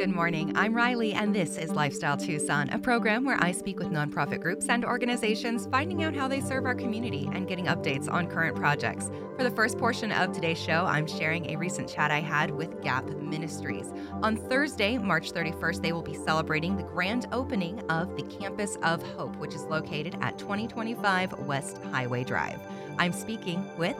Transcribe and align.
Good 0.00 0.14
morning. 0.14 0.56
I'm 0.56 0.72
Riley, 0.72 1.12
and 1.12 1.34
this 1.34 1.58
is 1.58 1.72
Lifestyle 1.72 2.16
Tucson, 2.16 2.70
a 2.70 2.78
program 2.78 3.22
where 3.22 3.36
I 3.38 3.52
speak 3.52 3.78
with 3.78 3.88
nonprofit 3.88 4.40
groups 4.40 4.70
and 4.70 4.82
organizations, 4.82 5.66
finding 5.66 6.04
out 6.04 6.16
how 6.16 6.26
they 6.26 6.40
serve 6.40 6.64
our 6.64 6.74
community 6.74 7.28
and 7.34 7.46
getting 7.46 7.66
updates 7.66 8.10
on 8.10 8.26
current 8.26 8.56
projects. 8.56 9.10
For 9.36 9.42
the 9.42 9.50
first 9.50 9.76
portion 9.76 10.10
of 10.10 10.32
today's 10.32 10.58
show, 10.58 10.86
I'm 10.86 11.06
sharing 11.06 11.50
a 11.50 11.56
recent 11.56 11.86
chat 11.86 12.10
I 12.10 12.20
had 12.20 12.50
with 12.50 12.80
Gap 12.80 13.04
Ministries. 13.10 13.92
On 14.22 14.38
Thursday, 14.38 14.96
March 14.96 15.32
31st, 15.32 15.82
they 15.82 15.92
will 15.92 16.00
be 16.00 16.14
celebrating 16.14 16.78
the 16.78 16.82
grand 16.82 17.26
opening 17.30 17.80
of 17.90 18.16
the 18.16 18.22
Campus 18.22 18.78
of 18.82 19.02
Hope, 19.02 19.36
which 19.36 19.54
is 19.54 19.64
located 19.64 20.16
at 20.22 20.38
2025 20.38 21.40
West 21.40 21.76
Highway 21.92 22.24
Drive. 22.24 22.58
I'm 22.98 23.12
speaking 23.12 23.68
with 23.76 23.98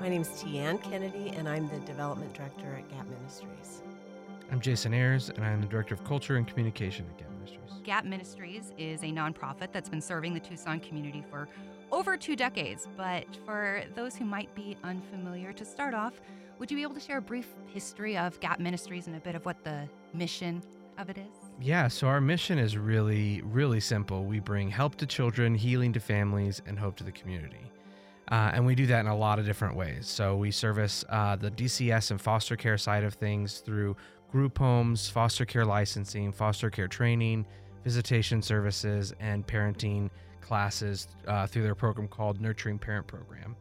My 0.00 0.08
name 0.08 0.22
is 0.22 0.28
Tianne 0.28 0.80
Kennedy, 0.80 1.30
and 1.30 1.48
I'm 1.48 1.68
the 1.68 1.80
Development 1.80 2.32
Director 2.32 2.76
at 2.76 2.88
Gap 2.92 3.08
Ministries. 3.08 3.82
I'm 4.50 4.60
Jason 4.60 4.92
Ayers, 4.92 5.28
and 5.28 5.44
I'm 5.44 5.60
the 5.60 5.66
Director 5.68 5.94
of 5.94 6.02
Culture 6.02 6.34
and 6.34 6.44
Communication 6.44 7.06
at 7.08 7.18
Gap 7.18 7.30
Ministries. 7.30 7.70
Gap 7.84 8.04
Ministries 8.04 8.72
is 8.76 9.02
a 9.04 9.06
nonprofit 9.06 9.70
that's 9.70 9.88
been 9.88 10.00
serving 10.00 10.34
the 10.34 10.40
Tucson 10.40 10.80
community 10.80 11.22
for 11.30 11.48
over 11.92 12.16
two 12.16 12.34
decades. 12.34 12.88
But 12.96 13.26
for 13.46 13.84
those 13.94 14.16
who 14.16 14.24
might 14.24 14.52
be 14.56 14.76
unfamiliar, 14.82 15.52
to 15.52 15.64
start 15.64 15.94
off, 15.94 16.14
would 16.58 16.68
you 16.68 16.76
be 16.76 16.82
able 16.82 16.94
to 16.94 17.00
share 17.00 17.18
a 17.18 17.22
brief 17.22 17.46
history 17.68 18.18
of 18.18 18.40
Gap 18.40 18.58
Ministries 18.58 19.06
and 19.06 19.14
a 19.14 19.20
bit 19.20 19.36
of 19.36 19.44
what 19.44 19.62
the 19.62 19.88
mission 20.14 20.64
of 20.98 21.08
it 21.08 21.18
is? 21.18 21.50
Yeah, 21.60 21.86
so 21.86 22.08
our 22.08 22.20
mission 22.20 22.58
is 22.58 22.76
really, 22.76 23.42
really 23.42 23.80
simple. 23.80 24.24
We 24.24 24.40
bring 24.40 24.68
help 24.68 24.96
to 24.96 25.06
children, 25.06 25.54
healing 25.54 25.92
to 25.92 26.00
families, 26.00 26.60
and 26.66 26.76
hope 26.76 26.96
to 26.96 27.04
the 27.04 27.12
community. 27.12 27.70
Uh, 28.30 28.50
and 28.54 28.64
we 28.64 28.74
do 28.74 28.86
that 28.86 29.00
in 29.00 29.06
a 29.06 29.16
lot 29.16 29.38
of 29.38 29.44
different 29.44 29.74
ways. 29.74 30.08
So 30.08 30.36
we 30.36 30.50
service 30.50 31.04
uh, 31.08 31.36
the 31.36 31.50
DCS 31.50 32.12
and 32.12 32.20
foster 32.20 32.56
care 32.56 32.78
side 32.78 33.02
of 33.02 33.14
things 33.14 33.58
through 33.58 33.96
group 34.30 34.58
homes, 34.58 35.08
foster 35.08 35.44
care 35.44 35.64
licensing, 35.64 36.32
foster 36.32 36.70
care 36.70 36.88
training, 36.88 37.46
visitation 37.84 38.42
services, 38.42 39.12
and 39.20 39.46
parenting 39.46 40.10
classes 40.40 41.08
uh, 41.26 41.46
through 41.46 41.62
their 41.62 41.74
program 41.74 42.08
called 42.08 42.40
Nurturing 42.40 42.78
Parent 42.78 43.06
Program. 43.06 43.56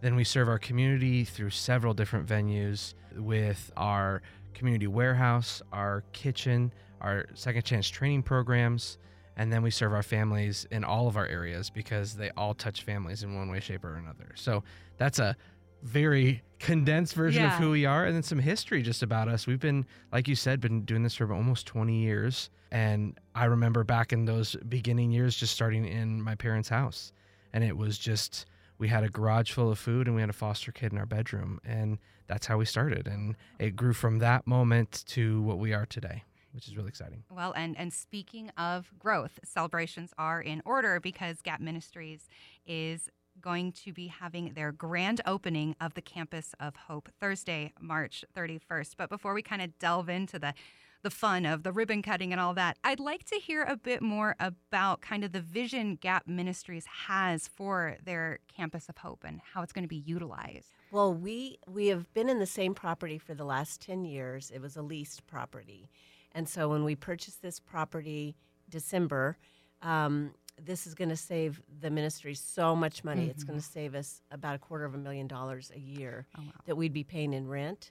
Then 0.00 0.14
we 0.14 0.24
serve 0.24 0.48
our 0.48 0.58
community 0.58 1.24
through 1.24 1.50
several 1.50 1.92
different 1.92 2.26
venues 2.26 2.94
with 3.16 3.70
our 3.76 4.22
community 4.54 4.86
warehouse, 4.86 5.62
our 5.72 6.04
kitchen, 6.12 6.72
our 7.00 7.26
second 7.34 7.64
chance 7.64 7.88
training 7.88 8.22
programs, 8.22 8.98
and 9.36 9.52
then 9.52 9.62
we 9.62 9.70
serve 9.70 9.92
our 9.92 10.02
families 10.02 10.66
in 10.70 10.84
all 10.84 11.08
of 11.08 11.16
our 11.16 11.26
areas 11.26 11.70
because 11.70 12.14
they 12.14 12.30
all 12.36 12.54
touch 12.54 12.82
families 12.82 13.22
in 13.22 13.34
one 13.34 13.50
way, 13.50 13.60
shape, 13.60 13.84
or 13.84 13.96
another. 13.96 14.32
So 14.34 14.62
that's 14.96 15.18
a 15.18 15.36
very 15.82 16.42
condensed 16.58 17.14
version 17.14 17.44
of 17.44 17.52
who 17.52 17.70
we 17.70 17.86
are 17.86 18.04
and 18.04 18.14
then 18.14 18.22
some 18.22 18.38
history 18.38 18.82
just 18.82 19.02
about 19.02 19.28
us. 19.28 19.46
We've 19.46 19.60
been, 19.60 19.86
like 20.12 20.28
you 20.28 20.34
said, 20.34 20.60
been 20.60 20.84
doing 20.84 21.02
this 21.02 21.14
for 21.14 21.32
almost 21.32 21.66
20 21.66 21.96
years. 21.96 22.50
And 22.70 23.18
I 23.34 23.46
remember 23.46 23.82
back 23.82 24.12
in 24.12 24.26
those 24.26 24.56
beginning 24.68 25.10
years 25.10 25.36
just 25.36 25.54
starting 25.54 25.86
in 25.86 26.22
my 26.22 26.34
parents' 26.34 26.68
house. 26.68 27.12
And 27.52 27.64
it 27.64 27.76
was 27.76 27.98
just, 27.98 28.46
we 28.78 28.88
had 28.88 29.04
a 29.04 29.08
garage 29.08 29.50
full 29.52 29.70
of 29.70 29.78
food 29.78 30.06
and 30.06 30.14
we 30.14 30.22
had 30.22 30.30
a 30.30 30.34
foster 30.34 30.70
kid 30.70 30.92
in 30.92 30.98
our 30.98 31.06
bedroom. 31.06 31.60
And 31.64 31.98
that's 32.26 32.46
how 32.46 32.58
we 32.58 32.66
started. 32.66 33.08
And 33.08 33.36
it 33.58 33.74
grew 33.74 33.92
from 33.92 34.18
that 34.18 34.46
moment 34.46 35.04
to 35.08 35.40
what 35.42 35.58
we 35.58 35.72
are 35.72 35.86
today, 35.86 36.24
which 36.52 36.68
is 36.68 36.76
really 36.76 36.90
exciting. 36.90 37.24
Well, 37.30 37.52
and, 37.56 37.76
and 37.76 37.92
speaking 37.92 38.50
of 38.58 38.90
growth, 38.98 39.40
celebrations 39.42 40.12
are 40.18 40.40
in 40.40 40.62
order 40.64 41.00
because 41.00 41.40
Gap 41.42 41.60
Ministries 41.60 42.28
is 42.66 43.08
going 43.40 43.72
to 43.72 43.92
be 43.92 44.08
having 44.08 44.52
their 44.54 44.72
grand 44.72 45.20
opening 45.26 45.74
of 45.80 45.94
the 45.94 46.02
Campus 46.02 46.54
of 46.60 46.76
Hope 46.76 47.08
Thursday, 47.20 47.72
March 47.80 48.24
31st. 48.36 48.94
But 48.96 49.10
before 49.10 49.34
we 49.34 49.42
kind 49.42 49.62
of 49.62 49.78
delve 49.78 50.08
into 50.08 50.38
the 50.38 50.54
the 51.02 51.10
fun 51.10 51.46
of 51.46 51.62
the 51.62 51.72
ribbon 51.72 52.02
cutting 52.02 52.30
and 52.30 52.38
all 52.40 52.52
that, 52.54 52.76
I'd 52.84 53.00
like 53.00 53.24
to 53.24 53.36
hear 53.36 53.62
a 53.62 53.76
bit 53.76 54.02
more 54.02 54.36
about 54.38 55.00
kind 55.00 55.24
of 55.24 55.32
the 55.32 55.40
vision 55.40 55.96
Gap 55.96 56.26
Ministries 56.26 56.84
has 57.06 57.48
for 57.48 57.96
their 58.04 58.38
Campus 58.54 58.88
of 58.88 58.98
Hope 58.98 59.24
and 59.26 59.40
how 59.54 59.62
it's 59.62 59.72
going 59.72 59.84
to 59.84 59.88
be 59.88 59.96
utilized. 59.96 60.72
Well, 60.90 61.14
we 61.14 61.58
we 61.66 61.86
have 61.86 62.12
been 62.12 62.28
in 62.28 62.38
the 62.38 62.46
same 62.46 62.74
property 62.74 63.18
for 63.18 63.34
the 63.34 63.44
last 63.44 63.80
10 63.80 64.04
years. 64.04 64.50
It 64.50 64.60
was 64.60 64.76
a 64.76 64.82
leased 64.82 65.26
property. 65.26 65.90
And 66.32 66.48
so 66.48 66.68
when 66.68 66.84
we 66.84 66.94
purchased 66.94 67.42
this 67.42 67.58
property 67.58 68.36
December, 68.68 69.38
um, 69.82 70.32
this 70.64 70.86
is 70.86 70.94
going 70.94 71.08
to 71.08 71.16
save 71.16 71.62
the 71.80 71.90
ministry 71.90 72.34
so 72.34 72.74
much 72.76 73.04
money. 73.04 73.28
It's 73.28 73.44
mm-hmm. 73.44 73.52
going 73.52 73.60
to 73.60 73.66
save 73.66 73.94
us 73.94 74.22
about 74.30 74.54
a 74.54 74.58
quarter 74.58 74.84
of 74.84 74.94
a 74.94 74.98
million 74.98 75.26
dollars 75.26 75.70
a 75.74 75.78
year 75.78 76.26
Oh, 76.38 76.42
wow. 76.42 76.52
that 76.66 76.76
we'd 76.76 76.92
be 76.92 77.04
paying 77.04 77.32
in 77.32 77.48
rent. 77.48 77.90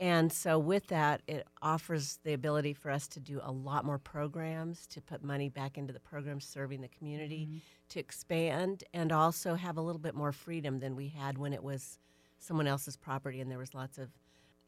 And 0.00 0.32
so, 0.32 0.58
with 0.58 0.88
that, 0.88 1.22
it 1.28 1.46
offers 1.62 2.18
the 2.24 2.32
ability 2.32 2.72
for 2.72 2.90
us 2.90 3.06
to 3.08 3.20
do 3.20 3.40
a 3.42 3.52
lot 3.52 3.84
more 3.84 3.98
programs, 3.98 4.88
to 4.88 5.00
put 5.00 5.22
money 5.22 5.48
back 5.48 5.78
into 5.78 5.92
the 5.92 6.00
programs 6.00 6.44
serving 6.44 6.80
the 6.80 6.88
community, 6.88 7.46
mm-hmm. 7.48 7.58
to 7.90 8.00
expand, 8.00 8.82
and 8.92 9.12
also 9.12 9.54
have 9.54 9.76
a 9.76 9.80
little 9.80 10.00
bit 10.00 10.16
more 10.16 10.32
freedom 10.32 10.80
than 10.80 10.96
we 10.96 11.08
had 11.08 11.38
when 11.38 11.52
it 11.52 11.62
was 11.62 12.00
someone 12.40 12.66
else's 12.66 12.96
property 12.96 13.40
and 13.40 13.50
there 13.50 13.58
was 13.58 13.72
lots 13.72 13.96
of 13.96 14.10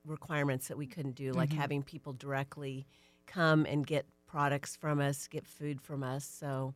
requirements 0.04 0.68
that 0.68 0.78
we 0.78 0.86
couldn't 0.86 1.16
do, 1.16 1.32
like 1.32 1.50
mm-hmm. 1.50 1.60
having 1.60 1.82
people 1.82 2.12
directly 2.12 2.86
come 3.26 3.66
and 3.66 3.84
get 3.84 4.06
products 4.26 4.76
from 4.76 5.00
us, 5.00 5.26
get 5.26 5.46
food 5.46 5.80
from 5.80 6.04
us. 6.04 6.24
So, 6.24 6.74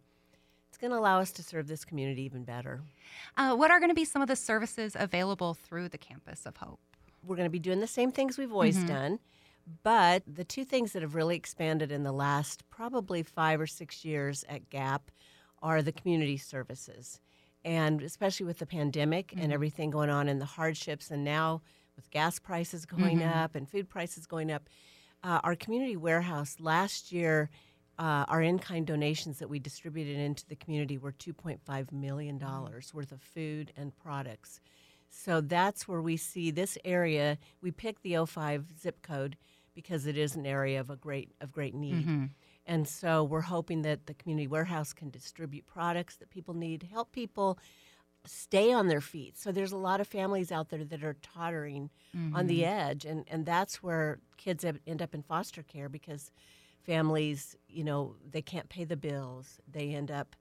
it's 0.70 0.78
going 0.78 0.92
to 0.92 0.96
allow 0.96 1.20
us 1.20 1.30
to 1.32 1.42
serve 1.42 1.68
this 1.68 1.84
community 1.84 2.22
even 2.22 2.44
better. 2.44 2.80
Uh, 3.36 3.54
what 3.54 3.70
are 3.70 3.78
going 3.78 3.90
to 3.90 3.94
be 3.94 4.06
some 4.06 4.22
of 4.22 4.28
the 4.28 4.36
services 4.36 4.96
available 4.98 5.52
through 5.52 5.90
the 5.90 5.98
Campus 5.98 6.46
of 6.46 6.56
Hope? 6.56 6.80
we're 7.22 7.36
going 7.36 7.46
to 7.46 7.50
be 7.50 7.58
doing 7.58 7.80
the 7.80 7.86
same 7.86 8.12
things 8.12 8.38
we've 8.38 8.52
always 8.52 8.82
done. 8.84 9.18
But 9.82 10.22
the 10.26 10.44
two 10.44 10.64
things 10.64 10.92
that 10.92 11.02
have 11.02 11.14
really 11.14 11.36
expanded 11.36 11.92
in 11.92 12.02
the 12.02 12.12
last 12.12 12.68
probably 12.70 13.22
five 13.22 13.60
or 13.60 13.66
six 13.66 14.04
years 14.04 14.44
at 14.48 14.70
Gap 14.70 15.10
are 15.62 15.82
the 15.82 15.92
community 15.92 16.38
services. 16.38 17.20
And 17.64 18.02
especially 18.02 18.46
with 18.46 18.58
the 18.58 18.66
pandemic 18.66 19.34
and 19.36 19.52
everything 19.52 19.90
going 19.90 20.08
on 20.08 20.28
and 20.28 20.40
the 20.40 20.46
hardships, 20.46 21.10
and 21.10 21.22
now 21.22 21.60
with 21.94 22.10
gas 22.10 22.38
prices 22.38 22.86
going 22.86 23.22
up 23.22 23.54
and 23.54 23.68
food 23.68 23.88
prices 23.88 24.26
going 24.26 24.50
up, 24.50 24.68
uh, 25.22 25.40
our 25.44 25.54
community 25.54 25.96
warehouse 25.96 26.56
last 26.58 27.12
year, 27.12 27.50
uh, 28.00 28.24
our 28.28 28.40
in 28.40 28.58
kind 28.58 28.86
donations 28.86 29.38
that 29.40 29.50
we 29.50 29.58
distributed 29.58 30.16
into 30.16 30.46
the 30.46 30.56
community 30.56 30.96
were 30.96 31.12
$2.5 31.12 31.92
million 31.92 32.38
worth 32.38 33.12
of 33.12 33.20
food 33.20 33.72
and 33.76 33.94
products. 33.94 34.58
So 35.10 35.42
that's 35.42 35.86
where 35.86 36.00
we 36.00 36.16
see 36.16 36.50
this 36.50 36.78
area. 36.82 37.36
We 37.60 37.70
picked 37.72 38.02
the 38.02 38.24
05 38.24 38.64
zip 38.80 39.02
code 39.02 39.36
because 39.74 40.06
it 40.06 40.16
is 40.16 40.34
an 40.34 40.46
area 40.46 40.80
of 40.80 40.88
a 40.88 40.96
great 40.96 41.32
of 41.42 41.52
great 41.52 41.74
need. 41.74 42.06
And 42.64 42.88
so 42.88 43.22
we're 43.22 43.42
hoping 43.42 43.82
that 43.82 44.06
the 44.06 44.14
community 44.14 44.46
warehouse 44.46 44.92
can 44.94 45.10
distribute 45.10 45.66
products 45.66 46.16
that 46.16 46.30
people 46.30 46.54
need, 46.54 46.88
help 46.90 47.12
people 47.12 47.58
stay 48.24 48.72
on 48.72 48.88
their 48.88 49.00
feet. 49.00 49.36
So 49.38 49.52
there's 49.52 49.72
a 49.72 49.76
lot 49.76 50.00
of 50.00 50.06
families 50.06 50.52
out 50.52 50.68
there 50.70 50.84
that 50.84 51.02
are 51.04 51.16
tottering 51.22 51.90
on 52.34 52.46
the 52.46 52.64
edge 52.64 53.04
and 53.04 53.24
and 53.28 53.44
that's 53.44 53.82
where 53.82 54.20
kids 54.38 54.64
end 54.64 55.02
up 55.02 55.14
in 55.14 55.22
foster 55.22 55.62
care 55.62 55.88
because 55.90 56.30
families, 56.84 57.56
you 57.68 57.84
know, 57.84 58.16
they 58.28 58.42
can't 58.42 58.68
pay 58.68 58.84
the 58.84 58.96
bills. 58.96 59.60
They 59.70 59.90
end 59.94 60.10
up 60.10 60.36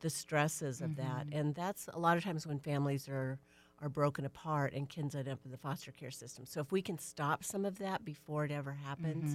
the 0.00 0.10
stresses 0.10 0.80
of 0.80 0.96
that. 0.96 1.26
And 1.32 1.54
that's 1.54 1.88
a 1.92 1.98
lot 1.98 2.16
of 2.16 2.24
times 2.24 2.46
when 2.46 2.58
families 2.58 3.08
are 3.08 3.38
are 3.80 3.88
broken 3.88 4.24
apart 4.24 4.72
and 4.74 4.88
kids 4.88 5.12
end 5.16 5.28
up 5.28 5.40
in 5.44 5.50
the 5.50 5.56
foster 5.56 5.90
care 5.90 6.10
system. 6.12 6.46
So 6.46 6.60
if 6.60 6.70
we 6.70 6.80
can 6.82 6.98
stop 6.98 7.42
some 7.42 7.64
of 7.64 7.78
that 7.78 8.04
before 8.04 8.44
it 8.44 8.52
ever 8.52 8.72
happens, 8.74 9.32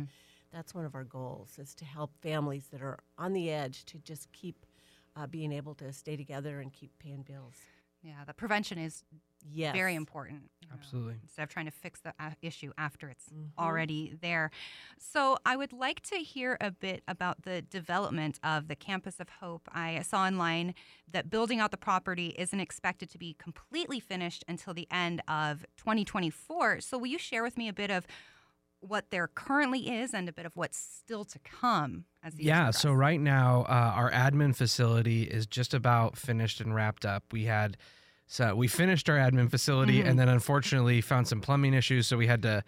that's 0.53 0.73
one 0.73 0.85
of 0.85 0.95
our 0.95 1.03
goals 1.03 1.59
is 1.59 1.75
to 1.75 1.85
help 1.85 2.11
families 2.21 2.67
that 2.71 2.81
are 2.81 2.97
on 3.17 3.33
the 3.33 3.51
edge 3.51 3.83
to 3.87 3.97
just 3.97 4.31
keep 4.31 4.65
uh, 5.17 5.27
being 5.27 5.51
able 5.51 5.75
to 5.75 5.91
stay 5.91 6.15
together 6.15 6.61
and 6.61 6.71
keep 6.71 6.97
paying 6.97 7.23
bills. 7.23 7.55
Yeah, 8.01 8.23
the 8.25 8.33
prevention 8.33 8.77
is 8.77 9.03
Yes. 9.49 9.73
very 9.75 9.95
important. 9.95 10.49
you 10.61 10.67
know, 10.69 10.75
Absolutely. 10.77 11.15
Instead 11.23 11.43
of 11.43 11.49
trying 11.49 11.65
to 11.65 11.71
fix 11.71 11.99
the 12.01 12.13
uh, 12.19 12.31
issue 12.41 12.71
after 12.77 13.09
it's 13.09 13.25
Mm-hmm. 13.27 13.59
already 13.63 14.13
there. 14.21 14.51
So, 14.99 15.37
I 15.45 15.55
would 15.55 15.73
like 15.73 16.01
to 16.03 16.17
hear 16.17 16.57
a 16.61 16.71
bit 16.71 17.03
about 17.07 17.43
the 17.43 17.61
development 17.61 18.39
of 18.43 18.67
the 18.67 18.75
Campus 18.75 19.19
of 19.19 19.29
Hope. 19.41 19.67
I 19.73 20.01
saw 20.01 20.23
online 20.23 20.73
that 21.11 21.29
building 21.29 21.59
out 21.59 21.71
the 21.71 21.77
property 21.77 22.35
isn't 22.37 22.59
expected 22.59 23.09
to 23.11 23.17
be 23.17 23.35
completely 23.39 23.99
finished 23.99 24.43
until 24.47 24.73
the 24.73 24.87
end 24.91 25.21
of 25.27 25.65
2024. 25.77 26.81
So, 26.81 26.97
will 26.97 27.07
you 27.07 27.17
share 27.19 27.43
with 27.43 27.57
me 27.57 27.67
a 27.67 27.73
bit 27.73 27.89
of 27.91 28.05
what 28.79 29.09
there 29.09 29.27
currently 29.27 29.89
is 29.89 30.13
and 30.13 30.29
a 30.29 30.33
bit 30.33 30.45
of 30.45 30.55
what's 30.55 30.77
still 30.77 31.25
to 31.25 31.39
come 31.39 32.05
as 32.23 32.35
the 32.35 32.43
Yeah, 32.43 32.69
so 32.71 32.93
right 32.93 33.19
now 33.19 33.61
uh, 33.67 33.91
our 33.95 34.11
admin 34.11 34.55
facility 34.55 35.23
is 35.23 35.47
just 35.47 35.73
about 35.73 36.15
finished 36.17 36.61
and 36.61 36.75
wrapped 36.75 37.03
up. 37.05 37.23
We 37.31 37.45
had 37.45 37.75
so 38.27 38.55
we 38.55 38.67
finished 38.67 39.09
our 39.09 39.17
admin 39.17 39.49
facility 39.49 40.01
and 40.01 40.19
then 40.19 40.27
unfortunately 40.29 40.99
found 41.01 41.27
some 41.27 41.41
plumbing 41.41 41.73
issues, 41.73 42.07
so 42.07 42.17
we 42.17 42.27
had 42.27 42.41
to 42.43 42.63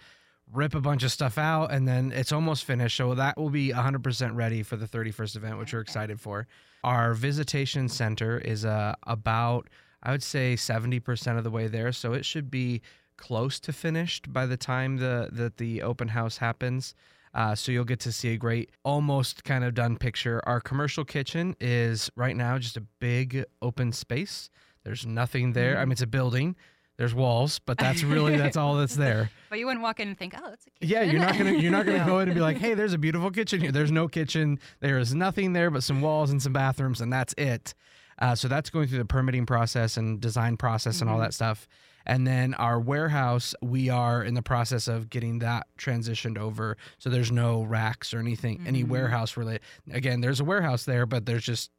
rip 0.51 0.73
a 0.73 0.81
bunch 0.81 1.03
of 1.03 1.11
stuff 1.11 1.37
out 1.37 1.71
and 1.71 1.87
then 1.87 2.11
it's 2.11 2.31
almost 2.31 2.63
finished. 2.63 2.97
So 2.97 3.13
that 3.13 3.37
will 3.37 3.49
be 3.49 3.69
100% 3.69 4.35
ready 4.35 4.63
for 4.63 4.77
the 4.77 4.87
31st 4.87 5.35
event, 5.35 5.57
which 5.59 5.73
we're 5.73 5.81
excited 5.81 6.19
for. 6.19 6.47
Our 6.83 7.13
visitation 7.13 7.89
center 7.89 8.39
is 8.39 8.65
uh, 8.65 8.95
about 9.03 9.67
I 10.01 10.11
would 10.11 10.23
say 10.23 10.55
70% 10.55 11.37
of 11.37 11.43
the 11.43 11.49
way 11.49 11.67
there, 11.67 11.91
so 11.91 12.13
it 12.13 12.23
should 12.25 12.49
be 12.49 12.81
close 13.17 13.59
to 13.59 13.73
finished 13.73 14.31
by 14.31 14.45
the 14.45 14.55
time 14.55 14.95
the 14.95 15.27
that 15.33 15.57
the 15.57 15.81
open 15.81 16.07
house 16.07 16.37
happens. 16.37 16.95
Uh, 17.33 17.53
so 17.53 17.71
you'll 17.71 17.83
get 17.83 17.99
to 17.99 18.11
see 18.11 18.29
a 18.29 18.37
great, 18.37 18.71
almost 18.83 19.43
kind 19.43 19.63
of 19.63 19.75
done 19.75 19.97
picture. 19.97 20.41
Our 20.45 20.59
commercial 20.59 21.05
kitchen 21.05 21.55
is 21.59 22.09
right 22.15 22.35
now 22.35 22.57
just 22.57 22.77
a 22.77 22.81
big 22.99 23.43
open 23.61 23.91
space. 23.91 24.49
There's 24.89 25.05
nothing 25.05 25.53
there. 25.53 25.77
I 25.77 25.85
mean, 25.85 25.91
it's 25.91 26.01
a 26.01 26.07
building. 26.07 26.55
There's 26.97 27.13
walls, 27.13 27.59
but 27.59 27.77
that's 27.77 28.01
really 28.01 28.35
that's 28.37 28.57
all 28.57 28.75
that's 28.77 28.95
there. 29.05 29.29
But 29.51 29.59
you 29.59 29.67
wouldn't 29.67 29.83
walk 29.83 29.99
in 29.99 30.07
and 30.07 30.17
think, 30.17 30.33
oh, 30.35 30.51
it's 30.51 30.65
a 30.65 30.71
kitchen. 30.71 30.89
Yeah, 30.91 31.03
you're 31.03 31.21
not 31.21 31.37
gonna 31.37 31.51
you're 31.51 31.71
not 31.71 31.85
gonna 31.85 32.03
go 32.07 32.17
in 32.21 32.27
and 32.27 32.33
be 32.33 32.41
like, 32.41 32.57
hey, 32.57 32.73
there's 32.73 32.93
a 32.93 32.97
beautiful 32.97 33.29
kitchen 33.29 33.61
here. 33.61 33.71
There's 33.71 33.91
no 33.91 34.07
kitchen. 34.07 34.59
There 34.79 34.97
is 34.97 35.13
nothing 35.13 35.53
there 35.53 35.69
but 35.69 35.83
some 35.83 36.01
walls 36.01 36.31
and 36.31 36.41
some 36.41 36.53
bathrooms, 36.53 37.01
and 37.01 37.13
that's 37.13 37.35
it. 37.37 37.75
Uh, 38.17 38.33
so 38.33 38.47
that's 38.47 38.71
going 38.71 38.87
through 38.87 38.97
the 38.97 39.05
permitting 39.05 39.45
process 39.45 39.95
and 39.95 40.19
design 40.19 40.57
process 40.57 41.01
and 41.01 41.09
all 41.09 41.19
Mhm. 41.19 41.25
that 41.25 41.35
stuff. 41.35 41.67
And 42.07 42.25
then 42.25 42.55
our 42.55 42.79
warehouse, 42.79 43.53
we 43.61 43.89
are 43.89 44.23
in 44.23 44.33
the 44.33 44.41
process 44.41 44.87
of 44.87 45.11
getting 45.11 45.37
that 45.39 45.67
transitioned 45.77 46.39
over. 46.39 46.77
So 46.97 47.11
there's 47.11 47.31
no 47.31 47.61
racks 47.61 48.11
or 48.11 48.17
anything, 48.19 48.63
any 48.65 48.83
Mhm. 48.83 48.87
warehouse 48.87 49.37
related. 49.37 49.61
Again, 49.91 50.21
there's 50.21 50.39
a 50.39 50.43
warehouse 50.43 50.83
there, 50.85 51.05
but 51.05 51.27
there's 51.27 51.43
just 51.45 51.69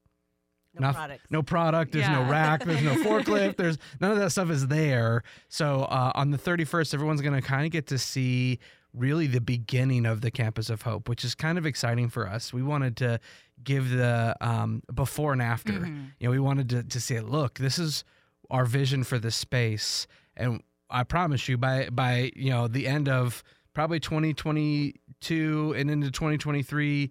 No 0.75 0.87
Noth- 0.87 0.95
products. 0.97 1.25
no 1.31 1.43
product. 1.43 1.93
There's 1.93 2.09
no 2.09 2.23
rack. 2.31 2.65
There's 2.65 2.83
no 2.83 2.95
forklift. 3.05 3.57
There's 3.57 3.79
none 4.01 4.13
of 4.13 4.19
that 4.19 4.31
stuff 4.31 4.51
is 4.51 4.69
there. 4.69 5.23
So 5.49 5.83
uh, 5.83 6.13
on 6.15 6.31
the 6.31 6.39
31st, 6.39 6.95
everyone's 6.95 7.21
going 7.23 7.35
to 7.35 7.43
kind 7.43 7.65
of 7.67 7.73
get 7.73 7.87
to 7.89 7.99
see 7.99 8.59
really 8.95 9.27
the 9.27 9.41
beginning 9.41 10.07
of 10.07 10.21
the 10.21 10.31
Campus 10.31 10.71
of 10.71 10.83
Hope, 10.83 11.09
which 11.09 11.25
is 11.25 11.35
kind 11.35 11.59
of 11.59 11.67
exciting 11.67 12.09
for 12.09 12.27
us. 12.29 12.53
We 12.53 12.63
wanted 12.63 12.97
to 12.99 13.19
give 13.65 13.91
the 13.91 14.37
um, 14.41 14.83
before 14.95 15.33
and 15.33 15.43
after. 15.43 15.73
Mhm. 15.73 16.11
You 16.21 16.27
know, 16.29 16.31
we 16.31 16.39
wanted 16.41 16.69
to, 16.71 16.83
to 16.85 17.01
say, 17.01 17.21
look, 17.21 17.59
this 17.59 17.79
is 17.79 18.05
our 18.51 18.65
vision 18.65 19.03
for 19.05 19.19
this 19.19 19.37
space, 19.37 20.07
and 20.37 20.63
I 20.89 21.05
promise 21.05 21.49
you, 21.49 21.57
by 21.59 21.89
by 21.91 22.33
you 22.35 22.51
know 22.51 22.67
the 22.69 22.87
end 22.89 23.09
of 23.09 23.43
probably 23.75 24.01
2022 24.01 25.75
and 25.77 25.91
into 25.91 26.11
2023 26.11 27.11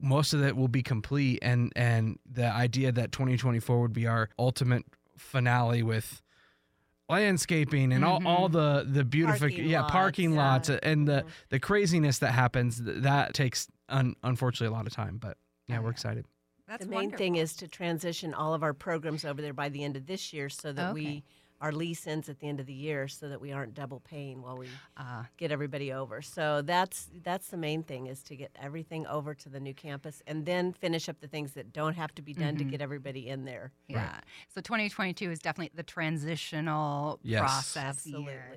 most 0.00 0.32
of 0.34 0.42
it 0.42 0.56
will 0.56 0.68
be 0.68 0.82
complete 0.82 1.38
and 1.42 1.72
and 1.76 2.18
the 2.30 2.46
idea 2.46 2.92
that 2.92 3.12
2024 3.12 3.80
would 3.80 3.92
be 3.92 4.06
our 4.06 4.28
ultimate 4.38 4.84
finale 5.16 5.82
with 5.82 6.22
landscaping 7.08 7.92
and 7.92 8.04
all, 8.04 8.20
all 8.26 8.48
the 8.48 8.84
the 8.88 9.04
beautiful 9.04 9.38
Parking 9.48 9.66
yeah 9.68 9.82
lots, 9.82 9.92
parking 9.92 10.32
yeah. 10.32 10.38
lots 10.52 10.68
and 10.70 11.06
the 11.06 11.22
Mhm. 11.22 11.28
the 11.50 11.60
craziness 11.60 12.18
that 12.18 12.32
happens 12.32 12.80
th- 12.84 13.02
that 13.02 13.32
takes 13.32 13.68
un, 13.88 14.16
unfortunately 14.24 14.74
a 14.74 14.76
lot 14.76 14.86
of 14.86 14.92
time 14.92 15.18
but 15.18 15.36
yeah 15.68 15.78
we're 15.78 15.90
excited 15.90 16.26
That's 16.66 16.84
the 16.84 16.90
main 16.90 17.12
thing 17.12 17.36
is 17.36 17.54
to 17.56 17.68
transition 17.68 18.34
all 18.34 18.54
of 18.54 18.64
our 18.64 18.74
programs 18.74 19.24
over 19.24 19.40
there 19.40 19.52
by 19.52 19.68
the 19.68 19.84
end 19.84 19.96
of 19.96 20.06
this 20.06 20.32
year 20.32 20.48
so 20.48 20.72
that 20.72 20.90
Okay. 20.90 20.94
we 20.94 21.24
our 21.60 21.72
lease 21.72 22.06
ends 22.06 22.28
at 22.28 22.38
the 22.40 22.48
end 22.48 22.60
of 22.60 22.66
the 22.66 22.72
year 22.72 23.08
so 23.08 23.28
that 23.28 23.40
we 23.40 23.50
aren't 23.52 23.72
double 23.74 24.00
paying 24.00 24.42
while 24.42 24.56
we 24.58 24.68
Uh, 24.96 25.24
get 25.36 25.50
everybody 25.52 25.92
over. 25.92 26.22
So 26.22 26.62
that's 26.62 27.08
that's 27.22 27.48
the 27.48 27.56
main 27.56 27.82
thing 27.82 28.06
is 28.06 28.22
to 28.24 28.36
get 28.36 28.50
everything 28.60 29.06
over 29.06 29.34
to 29.34 29.48
the 29.48 29.60
new 29.60 29.74
campus 29.74 30.22
and 30.26 30.44
then 30.46 30.72
finish 30.72 31.08
up 31.08 31.20
the 31.20 31.28
things 31.28 31.52
that 31.52 31.72
don't 31.72 31.94
have 31.94 32.14
to 32.16 32.22
be 32.22 32.32
done 32.34 32.56
to 32.56 32.64
Mhm. 32.64 32.70
get 32.70 32.80
everybody 32.80 33.28
in 33.28 33.44
there. 33.44 33.72
yeah. 33.88 34.20
So 34.48 34.60
2022 34.60 35.30
is 35.30 35.38
definitely 35.38 35.72
the 35.74 35.82
transitional 35.82 37.18
Yes. 37.22 37.40
process 37.40 38.06
year. 38.06 38.56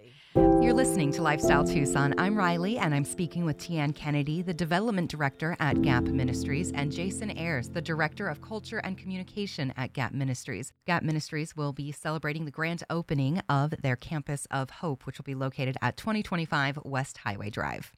You're 0.62 0.74
listening 0.74 1.14
to 1.14 1.22
Lifestyle 1.22 1.64
Tucson. 1.64 2.14
I'm 2.18 2.38
Riley, 2.38 2.78
and 2.78 2.94
I'm 2.94 3.06
speaking 3.06 3.46
with 3.46 3.58
Tian 3.58 3.94
Kennedy, 3.94 4.42
the 4.42 4.54
Development 4.54 5.10
Director 5.10 5.56
at 5.60 5.82
Gap 5.82 6.04
Ministries, 6.04 6.74
and 6.74 6.92
Jason 6.92 7.36
Ayers, 7.38 7.70
the 7.70 7.82
Director 7.82 8.28
of 8.28 8.42
Culture 8.42 8.80
and 8.80 8.98
Communication 8.98 9.74
at 9.78 9.94
Gap 9.94 10.14
Ministries. 10.14 10.74
Gap 10.86 11.02
Ministries 11.02 11.56
will 11.56 11.72
be 11.72 11.94
celebrating 11.94 12.44
the 12.44 12.52
grand 12.52 12.84
opening 12.90 13.42
of 13.48 13.74
their 13.82 13.96
Campus 13.96 14.48
of 14.52 14.70
Hope, 14.70 15.06
which 15.06 15.18
will 15.18 15.24
be 15.24 15.34
located 15.34 15.78
at 15.82 15.96
2025 15.96 16.80
West 16.84 17.20
Highway 17.20 17.50
Drive. 17.50 17.94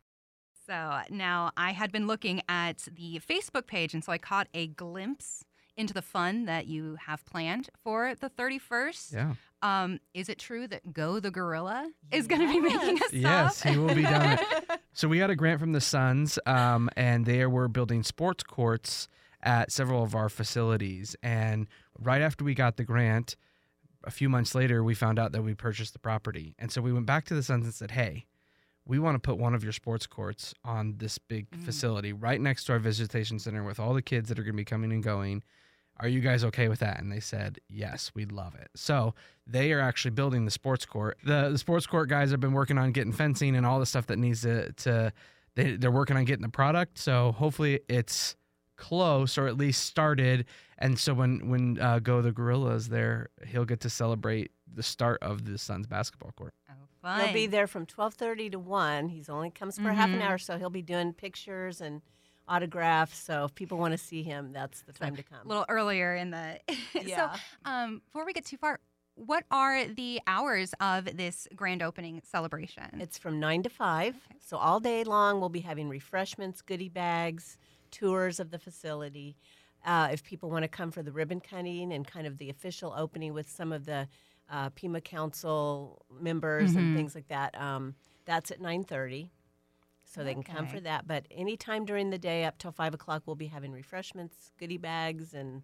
So 0.67 0.99
now 1.09 1.51
I 1.57 1.71
had 1.71 1.91
been 1.91 2.05
looking 2.05 2.43
at 2.47 2.87
the 2.95 3.19
Facebook 3.27 3.65
page, 3.65 3.95
and 3.95 4.03
so 4.03 4.11
I 4.11 4.19
caught 4.19 4.47
a 4.53 4.67
glimpse 4.67 5.45
into 5.75 5.95
the 5.95 6.01
fun 6.03 6.45
that 6.45 6.67
you 6.67 6.97
have 7.07 7.25
planned 7.25 7.69
for 7.83 8.13
the 8.13 8.29
31st. 8.29 9.13
yeah 9.13 9.33
Um, 9.63 9.99
is 10.13 10.27
it 10.29 10.39
true 10.39 10.67
that 10.67 10.91
Go 10.93 11.19
the 11.19 11.29
Gorilla 11.31 11.89
is 12.11 12.25
going 12.27 12.41
to 12.41 12.47
be 12.47 12.59
making 12.59 12.97
a 12.97 13.15
Yes, 13.15 13.61
he 13.61 13.77
will 13.77 13.93
be 13.93 14.01
down 14.03 14.39
so 14.93 15.07
we 15.07 15.19
got 15.19 15.29
a 15.29 15.35
grant 15.35 15.59
from 15.59 15.71
the 15.71 15.81
Suns, 15.81 16.39
um, 16.45 16.89
and 16.95 17.25
they 17.25 17.45
were 17.45 17.67
building 17.67 18.01
sports 18.03 18.43
courts 18.43 19.07
at 19.43 19.71
several 19.71 20.03
of 20.03 20.15
our 20.15 20.29
facilities. 20.29 21.15
And 21.23 21.67
right 21.99 22.21
after 22.21 22.43
we 22.43 22.53
got 22.55 22.77
the 22.77 22.83
grant, 22.83 23.35
a 24.03 24.11
few 24.11 24.29
months 24.29 24.55
later, 24.55 24.83
we 24.83 24.95
found 24.95 25.19
out 25.19 25.31
that 25.31 25.43
we 25.43 25.53
purchased 25.53 25.93
the 25.93 25.99
property. 25.99 26.55
And 26.57 26.71
so 26.71 26.81
we 26.81 26.91
went 26.91 27.05
back 27.05 27.25
to 27.25 27.35
the 27.35 27.43
Suns 27.43 27.65
and 27.65 27.73
said, 27.73 27.91
"Hey, 27.91 28.25
we 28.85 28.97
want 28.97 29.13
to 29.15 29.19
put 29.19 29.37
one 29.37 29.53
of 29.53 29.63
your 29.63 29.73
sports 29.73 30.07
courts 30.07 30.55
on 30.65 30.95
this 30.97 31.19
big 31.19 31.49
Mm. 31.51 31.63
facility 31.65 32.13
right 32.13 32.41
next 32.41 32.63
to 32.65 32.73
our 32.73 32.79
visitation 32.79 33.37
center 33.37 33.63
with 33.63 33.79
all 33.79 33.93
the 33.93 34.01
kids 34.01 34.27
that 34.29 34.39
are 34.39 34.43
going 34.43 34.53
to 34.53 34.57
be 34.57 34.65
coming 34.65 34.91
and 34.91 35.03
going." 35.03 35.43
Are 36.01 36.07
you 36.07 36.19
guys 36.19 36.43
okay 36.45 36.67
with 36.67 36.79
that? 36.79 36.99
And 36.99 37.11
they 37.11 37.19
said, 37.19 37.59
yes, 37.69 38.11
we'd 38.15 38.31
love 38.31 38.55
it. 38.55 38.69
So 38.75 39.13
they 39.45 39.71
are 39.71 39.79
actually 39.79 40.11
building 40.11 40.45
the 40.45 40.51
sports 40.51 40.85
court. 40.85 41.17
The, 41.23 41.49
the 41.49 41.57
sports 41.59 41.85
court 41.85 42.09
guys 42.09 42.31
have 42.31 42.39
been 42.39 42.53
working 42.53 42.77
on 42.79 42.91
getting 42.91 43.13
fencing 43.13 43.55
and 43.55 43.65
all 43.65 43.79
the 43.79 43.85
stuff 43.85 44.07
that 44.07 44.17
needs 44.17 44.41
to, 44.41 44.71
to 44.73 45.13
they, 45.55 45.75
they're 45.75 45.91
working 45.91 46.17
on 46.17 46.25
getting 46.25 46.41
the 46.41 46.49
product. 46.49 46.97
So 46.97 47.33
hopefully 47.33 47.81
it's 47.87 48.35
close 48.77 49.37
or 49.37 49.45
at 49.47 49.57
least 49.57 49.83
started. 49.85 50.45
And 50.79 50.97
so 50.97 51.13
when, 51.13 51.49
when 51.49 51.79
uh, 51.79 51.99
Go 51.99 52.23
the 52.23 52.31
Gorillas 52.31 52.89
there, 52.89 53.29
he'll 53.45 53.65
get 53.65 53.81
to 53.81 53.89
celebrate 53.89 54.51
the 54.73 54.81
start 54.83 55.21
of 55.21 55.45
the 55.45 55.59
Suns 55.59 55.85
basketball 55.85 56.31
court. 56.35 56.55
Oh, 56.67 56.73
fun. 57.01 57.19
He'll 57.25 57.33
be 57.33 57.45
there 57.45 57.67
from 57.67 57.85
12:30 57.85 58.53
to 58.53 58.59
1. 58.59 59.09
He's 59.09 59.29
only 59.29 59.51
comes 59.51 59.77
for 59.77 59.91
half 59.91 60.09
an 60.09 60.19
Mhm. 60.19 60.23
hour 60.23 60.37
so 60.39 60.57
he'll 60.57 60.69
be 60.71 60.81
doing 60.81 61.13
pictures 61.13 61.79
and 61.81 62.01
autographs. 62.55 63.17
So 63.17 63.45
if 63.45 63.55
people 63.55 63.77
want 63.77 63.93
to 63.93 63.97
see 63.97 64.23
him, 64.23 64.51
that's 64.53 64.81
the 64.81 64.93
time 64.93 65.15
to 65.15 65.23
come. 65.23 65.39
a 65.45 65.47
little 65.47 65.65
earlier 65.69 66.15
in 66.15 66.31
the. 66.31 66.59
yeah. 66.93 67.33
So, 67.33 67.39
um, 67.65 68.01
before 68.05 68.25
we 68.25 68.33
get 68.33 68.45
too 68.45 68.57
far, 68.57 68.79
what 69.15 69.43
are 69.51 69.85
the 69.85 70.19
hours 70.27 70.73
of 70.79 71.05
this 71.17 71.47
grand 71.55 71.81
opening 71.81 72.21
celebration? 72.23 72.83
It's 72.99 73.17
from 73.17 73.39
9 73.39 73.63
to 73.63 73.69
5. 73.69 74.15
So 74.39 74.57
all 74.57 74.79
day 74.79 75.03
long, 75.03 75.39
we'll 75.39 75.49
be 75.49 75.59
having 75.59 75.89
refreshments, 75.89 76.61
goodie 76.61 76.89
bags, 76.89 77.57
tours 77.91 78.39
of 78.39 78.51
the 78.51 78.59
facility. 78.59 79.35
Uh, 79.85 80.09
if 80.11 80.23
people 80.23 80.49
want 80.49 80.63
to 80.63 80.67
come 80.69 80.91
for 80.91 81.03
the 81.03 81.11
ribbon 81.11 81.39
cutting 81.41 81.91
and 81.93 82.07
kind 82.07 82.25
of 82.27 82.37
the 82.37 82.49
official 82.49 82.93
opening 82.97 83.33
with 83.33 83.49
some 83.49 83.71
of 83.71 83.85
the 83.85 84.07
uh, 84.49 84.69
Pima 84.71 85.01
Council 85.01 86.01
members 86.19 86.73
Mhm. 86.73 86.77
and 86.77 86.97
things 86.97 87.15
like 87.15 87.27
that, 87.29 87.59
um, 87.59 87.95
that's 88.25 88.51
at 88.51 88.59
9.30. 88.61 89.29
So 90.13 90.23
they 90.23 90.33
can 90.33 90.43
come 90.43 90.67
for 90.67 90.79
that. 90.81 91.07
But 91.07 91.25
anytime 91.31 91.85
during 91.85 92.09
the 92.09 92.17
day 92.17 92.43
up 92.43 92.57
till 92.57 92.71
5 92.71 92.93
o'clock, 92.93 93.23
we'll 93.25 93.35
be 93.35 93.47
having 93.47 93.71
refreshments, 93.71 94.51
goodie 94.59 94.77
bags, 94.77 95.33
and, 95.33 95.61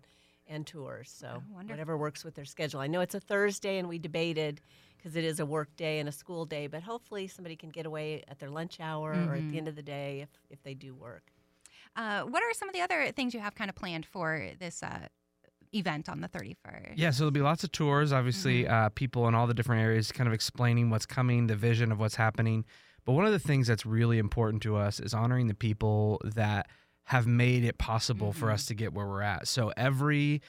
and 0.48 0.66
tours. 0.66 1.14
So 1.14 1.44
Oh, 1.44 1.64
whatever 1.68 1.98
works 1.98 2.24
with 2.24 2.36
their 2.36 2.46
schedule. 2.46 2.80
I 2.80 2.88
know 2.88 3.02
it's 3.02 3.16
a 3.16 3.20
Thursday, 3.20 3.78
and 3.78 3.90
we 3.90 4.00
debated 4.00 4.62
because 4.98 5.16
it 5.16 5.24
is 5.26 5.40
a 5.40 5.46
work 5.46 5.76
day 5.76 6.00
and 6.00 6.08
a 6.08 6.12
school 6.12 6.46
day, 6.46 6.68
but 6.68 6.82
hopefully 6.82 7.28
somebody 7.28 7.56
can 7.56 7.70
get 7.70 7.86
away 7.86 8.24
at 8.28 8.40
their 8.40 8.50
lunch 8.50 8.80
hour 8.80 9.12
or 9.30 9.36
at 9.36 9.50
the 9.50 9.58
end 9.58 9.68
of 9.68 9.76
the 9.76 9.82
day 9.84 10.22
if, 10.22 10.30
if 10.50 10.64
they 10.64 10.74
do 10.74 10.96
work. 10.96 11.24
Uh, 11.96 12.22
what 12.22 12.42
are 12.42 12.54
some 12.54 12.70
of 12.70 12.74
the 12.74 12.82
other 12.82 13.12
things 13.12 13.34
you 13.34 13.40
have 13.40 13.54
kind 13.56 13.70
of 13.70 13.76
planned 13.76 14.06
for 14.06 14.50
this 14.60 14.82
uh, 14.82 15.08
event 15.74 16.08
on 16.10 16.22
the 16.22 16.28
31st? 16.30 16.94
Yeah, 16.96 17.12
so 17.12 17.20
there'll 17.20 17.32
be 17.32 17.42
lots 17.42 17.64
of 17.64 17.72
tours, 17.72 18.12
obviously, 18.14 18.68
uh, 18.68 18.90
people 18.90 19.28
in 19.28 19.36
all 19.36 19.46
the 19.48 19.54
different 19.54 19.82
areas 19.82 20.12
kind 20.12 20.28
of 20.28 20.34
explaining 20.34 20.90
what's 20.90 21.06
coming, 21.06 21.48
the 21.48 21.56
vision 21.56 21.92
of 21.92 22.00
what's 22.00 22.16
happening. 22.16 22.66
But 23.08 23.14
one 23.14 23.26
of 23.26 23.32
the 23.32 23.40
things 23.40 23.68
that's 23.68 23.86
really 23.86 24.18
important 24.20 24.62
to 24.64 24.76
us 24.76 25.00
is 25.00 25.14
honoring 25.14 25.48
the 25.48 25.54
people 25.54 26.20
that 26.26 26.68
have 27.06 27.26
made 27.26 27.64
it 27.64 27.78
possible 27.78 28.34
for 28.34 28.48
Mhm. 28.50 28.54
us 28.54 28.66
to 28.66 28.76
get 28.76 28.94
where 28.94 29.08
we're 29.08 29.22
at. 29.22 29.48
So 29.48 29.72
every 29.78 30.42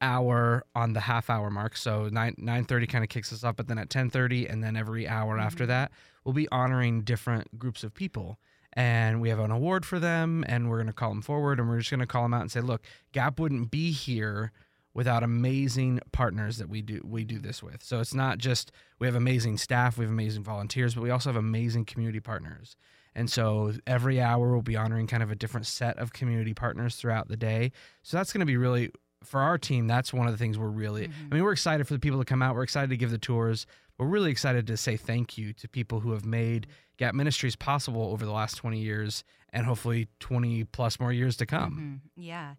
hour 0.00 0.64
on 0.74 0.92
the 0.92 1.00
half 1.00 1.30
hour 1.30 1.50
mark, 1.50 1.76
so 1.76 2.08
9 2.08 2.34
9:30 2.36 2.88
kind 2.88 3.04
of 3.04 3.10
kicks 3.10 3.32
us 3.32 3.44
off, 3.44 3.54
but 3.54 3.68
then 3.68 3.78
at 3.78 3.90
10:30 3.90 4.44
and 4.48 4.62
then 4.62 4.74
every 4.76 5.06
hour 5.06 5.38
after 5.38 5.64
Mhm. 5.64 5.68
that, 5.68 5.92
we'll 6.24 6.32
be 6.34 6.48
honoring 6.50 7.02
different 7.02 7.60
groups 7.60 7.84
of 7.84 7.94
people. 7.94 8.40
And 8.72 9.20
we 9.20 9.28
have 9.28 9.38
an 9.38 9.52
award 9.52 9.86
for 9.86 10.00
them, 10.00 10.44
and 10.48 10.68
we're 10.68 10.78
going 10.78 10.88
to 10.88 10.92
call 10.92 11.10
them 11.10 11.22
forward, 11.22 11.60
and 11.60 11.68
we're 11.68 11.78
just 11.78 11.90
going 11.90 12.00
to 12.00 12.06
call 12.08 12.24
them 12.24 12.34
out 12.34 12.40
and 12.40 12.50
say, 12.50 12.60
"Look, 12.60 12.84
Gap 13.12 13.38
wouldn't 13.38 13.70
be 13.70 13.92
here 13.92 14.50
without 14.94 15.22
amazing 15.22 16.00
partners 16.12 16.58
that 16.58 16.68
we 16.68 16.80
do 16.80 17.00
we 17.04 17.24
do 17.24 17.38
this 17.38 17.62
with. 17.62 17.82
So 17.82 18.00
it's 18.00 18.14
not 18.14 18.38
just 18.38 18.70
we 18.98 19.06
have 19.06 19.16
amazing 19.16 19.58
staff, 19.58 19.98
we 19.98 20.04
have 20.04 20.12
amazing 20.12 20.44
volunteers, 20.44 20.94
but 20.94 21.02
we 21.02 21.10
also 21.10 21.28
have 21.30 21.36
amazing 21.36 21.84
community 21.84 22.20
partners. 22.20 22.76
And 23.16 23.30
so 23.30 23.72
every 23.86 24.20
hour 24.20 24.52
we'll 24.52 24.62
be 24.62 24.76
honoring 24.76 25.06
kind 25.06 25.22
of 25.22 25.30
a 25.30 25.36
different 25.36 25.66
set 25.66 25.98
of 25.98 26.12
community 26.12 26.54
partners 26.54 26.96
throughout 26.96 27.28
the 27.28 27.36
day. 27.36 27.72
So 28.02 28.16
that's 28.16 28.32
going 28.32 28.40
to 28.40 28.46
be 28.46 28.56
really 28.56 28.90
for 29.22 29.40
our 29.40 29.56
team. 29.56 29.86
That's 29.86 30.12
one 30.12 30.26
of 30.26 30.32
the 30.32 30.38
things 30.38 30.58
we're 30.58 30.68
really. 30.68 31.08
Mhm. 31.08 31.12
I 31.30 31.34
mean, 31.34 31.44
we're 31.44 31.52
excited 31.52 31.86
for 31.86 31.94
the 31.94 32.00
people 32.00 32.18
to 32.18 32.24
come 32.24 32.42
out. 32.42 32.54
We're 32.54 32.62
excited 32.64 32.90
to 32.90 32.96
give 32.96 33.10
the 33.10 33.18
tours. 33.18 33.66
We're 33.98 34.06
really 34.08 34.30
excited 34.30 34.66
to 34.66 34.76
say 34.76 34.96
thank 34.96 35.38
you 35.38 35.52
to 35.54 35.68
people 35.68 36.00
who 36.00 36.10
have 36.12 36.24
made 36.26 36.66
Gap 36.98 37.14
Ministries 37.14 37.56
possible 37.56 38.02
over 38.12 38.24
the 38.24 38.32
last 38.32 38.56
20 38.56 38.80
years 38.80 39.24
and 39.52 39.64
hopefully 39.64 40.08
20 40.20 40.64
plus 40.64 40.98
more 41.00 41.12
years 41.12 41.36
to 41.38 41.46
come. 41.46 42.02
Mhm. 42.04 42.10
Yeah. 42.22 42.54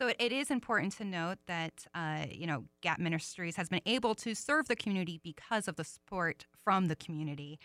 So 0.00 0.06
it, 0.06 0.16
it 0.18 0.32
is 0.32 0.50
important 0.50 0.96
to 0.96 1.04
note 1.04 1.38
that 1.46 1.86
uh, 1.94 2.24
you 2.30 2.46
know 2.46 2.64
Gap 2.80 2.98
Ministries 2.98 3.56
has 3.56 3.68
been 3.68 3.82
able 3.84 4.14
to 4.16 4.34
serve 4.34 4.66
the 4.66 4.76
community 4.76 5.20
because 5.22 5.68
of 5.68 5.76
the 5.76 5.84
support 5.84 6.46
from 6.64 6.86
the 6.86 6.96
community. 6.96 7.58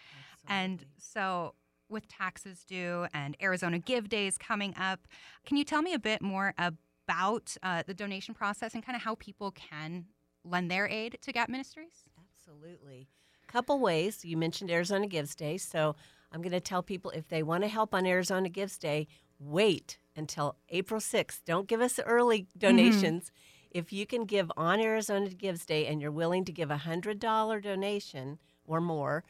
And 0.48 0.86
so, 0.98 1.56
with 1.90 2.08
taxes 2.10 2.66
due 2.66 3.08
and 3.14 3.38
Arizona 3.42 3.80
Give 3.80 4.10
Days 4.10 4.38
coming 4.38 4.76
up, 4.78 5.08
can 5.46 5.56
you 5.56 5.64
tell 5.64 5.82
me 5.82 5.94
a 5.94 6.00
bit 6.00 6.22
more 6.22 6.54
about 6.58 7.56
uh, 7.64 7.84
the 7.88 7.94
donation 7.94 8.34
process 8.34 8.74
and 8.74 8.86
kind 8.86 8.98
of 8.98 9.02
how 9.02 9.16
people 9.16 9.52
can 9.52 10.06
lend 10.44 10.70
their 10.70 10.88
aid 10.88 11.18
to 11.22 11.32
Gap 11.32 11.48
Ministries? 11.48 12.04
Absolutely. 12.20 13.08
A 13.48 13.52
Couple 13.52 13.80
ways. 13.80 14.26
You 14.26 14.36
mentioned 14.36 14.70
Arizona 14.70 15.08
Gives 15.08 15.36
Day, 15.36 15.58
so 15.58 15.96
I'm 16.34 16.42
going 16.42 16.52
to 16.52 16.60
tell 16.60 16.84
people 16.84 17.12
if 17.12 17.30
they 17.30 17.44
want 17.44 17.64
to 17.64 17.70
help 17.70 17.96
on 17.96 18.06
Arizona 18.06 18.50
Gives 18.50 18.78
Day, 18.78 19.08
wait 19.40 19.98
until 20.16 20.56
April 20.70 21.00
6th. 21.00 21.42
Don't 21.46 21.68
give 21.68 21.82
us 21.82 22.00
early 22.06 22.42
mm-hmm. 22.42 22.60
donations. 22.60 23.32
If 23.72 23.92
you 23.92 24.06
can 24.06 24.26
give 24.26 24.52
on 24.56 24.80
Arizona 24.80 25.30
Gives 25.30 25.66
Day 25.66 25.86
and 25.88 26.02
you're 26.02 26.12
willing 26.12 26.46
to 26.46 26.52
give 26.52 26.72
a 26.72 26.78
$100 26.78 27.62
donation 27.62 28.40
or 28.66 28.80
more, 28.80 29.24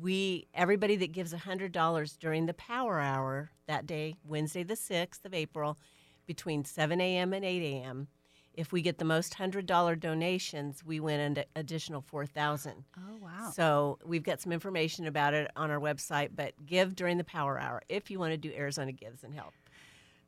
we 0.00 0.46
everybody 0.54 0.96
that 0.96 1.12
gives 1.12 1.34
$100 1.34 2.18
during 2.18 2.46
the 2.46 2.54
power 2.54 3.00
hour 3.00 3.50
that 3.66 3.86
day, 3.86 4.14
Wednesday 4.24 4.62
the 4.62 4.74
6th 4.74 5.24
of 5.24 5.34
April, 5.34 5.78
between 6.26 6.64
7 6.64 7.00
a.m. 7.00 7.32
and 7.32 7.44
8 7.44 7.62
a.m., 7.62 8.08
if 8.54 8.70
we 8.72 8.82
get 8.82 8.98
the 8.98 9.04
most 9.04 9.34
hundred 9.34 9.66
dollar 9.66 9.96
donations, 9.96 10.84
we 10.84 11.00
win 11.00 11.20
an 11.20 11.44
additional 11.56 12.02
four 12.02 12.26
thousand. 12.26 12.84
Oh 12.98 13.16
wow! 13.20 13.50
So 13.54 13.98
we've 14.04 14.22
got 14.22 14.40
some 14.40 14.52
information 14.52 15.06
about 15.06 15.34
it 15.34 15.50
on 15.56 15.70
our 15.70 15.80
website. 15.80 16.30
But 16.34 16.52
give 16.66 16.94
during 16.94 17.16
the 17.16 17.24
power 17.24 17.58
hour 17.58 17.82
if 17.88 18.10
you 18.10 18.18
want 18.18 18.32
to 18.32 18.36
do 18.36 18.52
Arizona 18.54 18.92
Gives 18.92 19.24
and 19.24 19.34
help. 19.34 19.54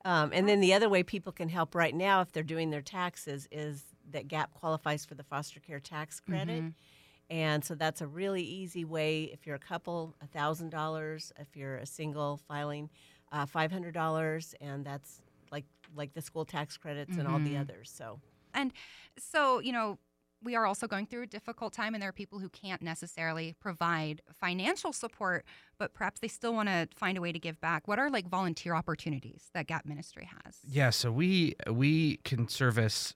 Um, 0.05 0.31
and 0.35 0.49
then 0.49 0.61
the 0.61 0.75
other 0.75 0.89
way 0.89 1.03
people 1.03 1.33
can 1.33 1.49
help 1.49 1.75
right 1.75 1.95
now, 1.95 2.21
if 2.21 2.31
they're 2.33 2.43
doing 2.43 2.71
their 2.71 2.83
taxes, 2.83 3.49
is 3.51 3.85
that 4.11 4.29
GAP 4.29 4.53
qualifies 4.55 5.05
for 5.05 5.15
the 5.15 5.23
foster 5.25 5.61
care 5.61 5.81
tax 5.81 6.21
credit. 6.21 6.63
Mm-hmm. 6.63 6.69
And 7.31 7.65
so 7.65 7.75
that's 7.75 8.03
a 8.03 8.07
really 8.07 8.43
easy 8.43 8.85
way. 8.85 9.25
If 9.25 9.47
you're 9.47 9.57
a 9.57 9.59
couple, 9.59 10.15
thousand 10.33 10.71
dollars. 10.71 11.33
If 11.39 11.57
you're 11.57 11.77
a 11.77 11.87
single, 11.87 12.39
filing 12.47 12.91
uh, 13.33 13.47
five 13.47 13.73
hundred 13.73 13.95
dollars, 13.95 14.55
and 14.61 14.85
that's 14.85 15.23
like 15.51 15.65
like 15.97 16.13
the 16.13 16.21
school 16.21 16.45
tax 16.45 16.77
credits 16.77 17.17
and 17.17 17.27
all 17.27 17.39
the 17.39 17.55
Mhm. 17.55 17.61
others. 17.63 17.91
So 17.95 18.21
And 18.53 18.73
so, 19.19 19.59
you 19.61 19.73
know, 19.73 19.99
we 20.45 20.55
are 20.55 20.67
also 20.67 20.87
going 20.87 21.07
through 21.07 21.23
a 21.23 21.27
difficult 21.27 21.73
time, 21.73 21.95
and 21.95 22.03
there 22.03 22.11
are 22.11 22.13
people 22.13 22.39
who 22.39 22.49
can't 22.49 22.83
necessarily 22.83 23.55
provide 23.61 24.23
financial 24.33 24.93
support, 24.93 25.45
but 25.79 25.95
perhaps 25.95 26.21
they 26.21 26.29
still 26.29 26.55
want 26.55 26.69
to 26.69 26.89
find 26.95 27.19
a 27.19 27.21
way 27.21 27.33
to 27.33 27.39
give 27.39 27.61
back. 27.61 27.89
What 27.89 27.99
are 27.99 28.11
like 28.11 28.29
volunteer 28.29 28.75
opportunities 28.75 29.51
that 29.55 29.67
Gap 29.67 29.87
Ministry 29.87 30.29
has? 30.45 30.59
Yeah, 30.63 30.91
so 30.91 31.11
we 31.11 31.55
we 31.71 32.19
can 32.19 32.49
service 32.49 33.15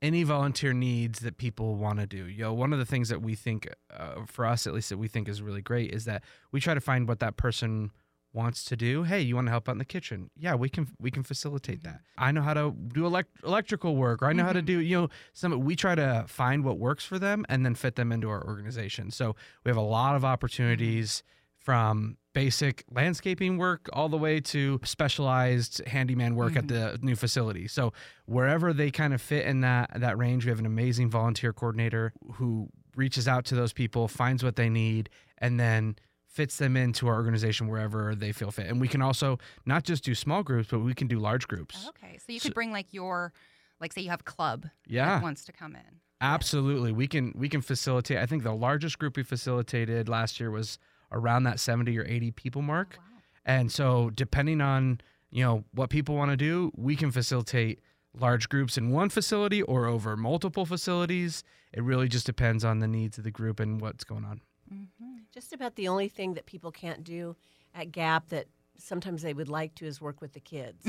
any 0.00 0.22
volunteer 0.22 0.72
needs 0.72 1.20
that 1.20 1.38
people 1.38 1.74
want 1.74 1.98
to 1.98 2.06
do. 2.06 2.26
You 2.26 2.44
know, 2.44 2.54
one 2.54 2.72
of 2.72 2.78
the 2.78 2.86
things 2.86 3.08
that 3.08 3.20
we 3.20 3.34
think, 3.34 3.68
uh, 3.92 4.24
for 4.26 4.46
us 4.46 4.66
at 4.66 4.72
least, 4.72 4.90
that 4.90 4.98
we 4.98 5.08
think 5.08 5.28
is 5.28 5.42
really 5.42 5.62
great 5.62 5.92
is 5.92 6.04
that 6.04 6.22
we 6.52 6.60
try 6.60 6.74
to 6.74 6.80
find 6.80 7.08
what 7.08 7.18
that 7.20 7.36
person 7.36 7.90
wants 8.38 8.64
to 8.64 8.76
do. 8.76 9.02
Hey, 9.02 9.20
you 9.20 9.34
want 9.34 9.48
to 9.48 9.50
help 9.50 9.68
out 9.68 9.72
in 9.72 9.78
the 9.78 9.84
kitchen? 9.84 10.30
Yeah, 10.36 10.54
we 10.54 10.68
can 10.68 10.86
we 11.00 11.10
can 11.10 11.24
facilitate 11.24 11.82
that. 11.82 12.00
Mm-hmm. 12.00 12.24
I 12.24 12.32
know 12.32 12.42
how 12.42 12.54
to 12.54 12.70
do 12.70 13.04
elect- 13.04 13.42
electrical 13.44 13.96
work, 13.96 14.22
or 14.22 14.26
I 14.26 14.32
know 14.32 14.44
how 14.44 14.52
to 14.52 14.62
Mhm. 14.62 14.66
do 14.72 14.78
you 14.78 14.96
know 14.96 15.08
some. 15.32 15.60
We 15.60 15.74
try 15.74 15.94
to 15.96 16.24
find 16.28 16.64
what 16.64 16.78
works 16.78 17.04
for 17.04 17.18
them 17.18 17.44
and 17.48 17.66
then 17.66 17.74
fit 17.74 17.96
them 17.96 18.12
into 18.12 18.30
our 18.30 18.42
organization. 18.46 19.10
So 19.10 19.34
we 19.64 19.68
have 19.68 19.76
a 19.76 19.90
lot 19.98 20.14
of 20.14 20.22
mm-hmm. 20.22 20.32
opportunities 20.32 21.22
from 21.58 22.16
basic 22.32 22.84
landscaping 22.90 23.58
work 23.58 23.90
all 23.92 24.08
the 24.08 24.16
way 24.16 24.38
to 24.40 24.80
specialized 24.84 25.84
handyman 25.86 26.36
work 26.36 26.54
at 26.56 26.66
mm-hmm. 26.66 26.96
the 26.96 26.98
new 27.02 27.16
facility. 27.16 27.66
So 27.66 27.92
wherever 28.26 28.72
they 28.72 28.92
kind 28.92 29.12
of 29.12 29.20
fit 29.20 29.44
in 29.44 29.60
that 29.62 29.90
that 29.96 30.16
range, 30.16 30.44
we 30.44 30.50
have 30.50 30.60
an 30.60 30.66
amazing 30.66 31.10
volunteer 31.10 31.52
coordinator 31.52 32.12
who 32.34 32.68
reaches 32.94 33.26
out 33.26 33.44
to 33.46 33.56
those 33.56 33.72
people, 33.72 34.06
finds 34.06 34.44
what 34.44 34.56
they 34.56 34.68
need, 34.68 35.10
and 35.38 35.58
then 35.58 35.96
fits 36.38 36.56
them 36.56 36.76
into 36.76 37.08
our 37.08 37.16
organization 37.16 37.66
wherever 37.66 38.14
they 38.14 38.30
feel 38.30 38.52
fit. 38.52 38.68
And 38.68 38.80
we 38.80 38.86
can 38.86 39.02
also 39.02 39.38
not 39.66 39.82
just 39.82 40.04
do 40.04 40.14
small 40.14 40.44
groups, 40.44 40.68
but 40.70 40.78
we 40.78 40.94
can 40.94 41.08
do 41.08 41.18
large 41.18 41.48
groups. 41.48 41.88
Okay, 41.88 42.16
so 42.24 42.32
you 42.32 42.38
So- 42.38 42.48
could 42.50 42.54
bring 42.54 42.70
like 42.70 42.94
your, 42.94 43.32
like 43.80 43.92
say 43.92 44.02
you 44.02 44.10
have 44.10 44.20
a 44.20 44.30
club 44.36 44.66
Yeah. 44.86 45.06
that 45.06 45.22
wants 45.24 45.44
to 45.46 45.52
come 45.52 45.74
in. 45.74 46.00
Absolutely. 46.20 46.92
We 46.92 47.08
can 47.08 47.32
we 47.34 47.48
can 47.48 47.60
facilitate. 47.60 48.18
I 48.18 48.26
think 48.26 48.44
the 48.44 48.54
largest 48.54 49.00
group 49.00 49.16
we 49.16 49.24
facilitated 49.24 50.08
last 50.08 50.38
year 50.38 50.52
was 50.52 50.78
around 51.10 51.42
that 51.42 51.58
70 51.58 51.98
or 51.98 52.04
80 52.04 52.30
people 52.30 52.62
mark. 52.62 52.96
Wow. 52.98 53.04
And 53.44 53.72
so 53.72 54.10
depending 54.10 54.60
on, 54.60 55.00
you 55.30 55.42
know, 55.44 55.64
what 55.72 55.90
people 55.90 56.14
want 56.14 56.30
to 56.30 56.36
do, 56.36 56.70
we 56.76 56.94
can 56.94 57.10
facilitate 57.10 57.80
large 58.14 58.48
groups 58.48 58.78
in 58.78 58.90
one 58.90 59.08
facility 59.08 59.60
or 59.62 59.86
over 59.86 60.16
multiple 60.16 60.66
facilities. 60.66 61.42
It 61.72 61.82
really 61.82 62.06
just 62.08 62.26
depends 62.26 62.64
on 62.64 62.78
the 62.78 62.88
needs 62.88 63.18
of 63.18 63.24
the 63.24 63.32
group 63.32 63.58
and 63.58 63.80
what's 63.80 64.04
going 64.04 64.24
on. 64.24 64.40
Mhm. 64.72 65.17
Just 65.32 65.52
about 65.52 65.76
the 65.76 65.88
only 65.88 66.08
thing 66.08 66.34
that 66.34 66.46
people 66.46 66.70
can't 66.72 67.04
do 67.04 67.36
at 67.74 67.92
Gap 67.92 68.28
that 68.28 68.46
sometimes 68.78 69.22
they 69.22 69.34
would 69.34 69.48
like 69.48 69.74
to 69.76 69.86
is 69.86 70.00
work 70.00 70.20
with 70.20 70.32
the 70.32 70.40
kids 70.40 70.84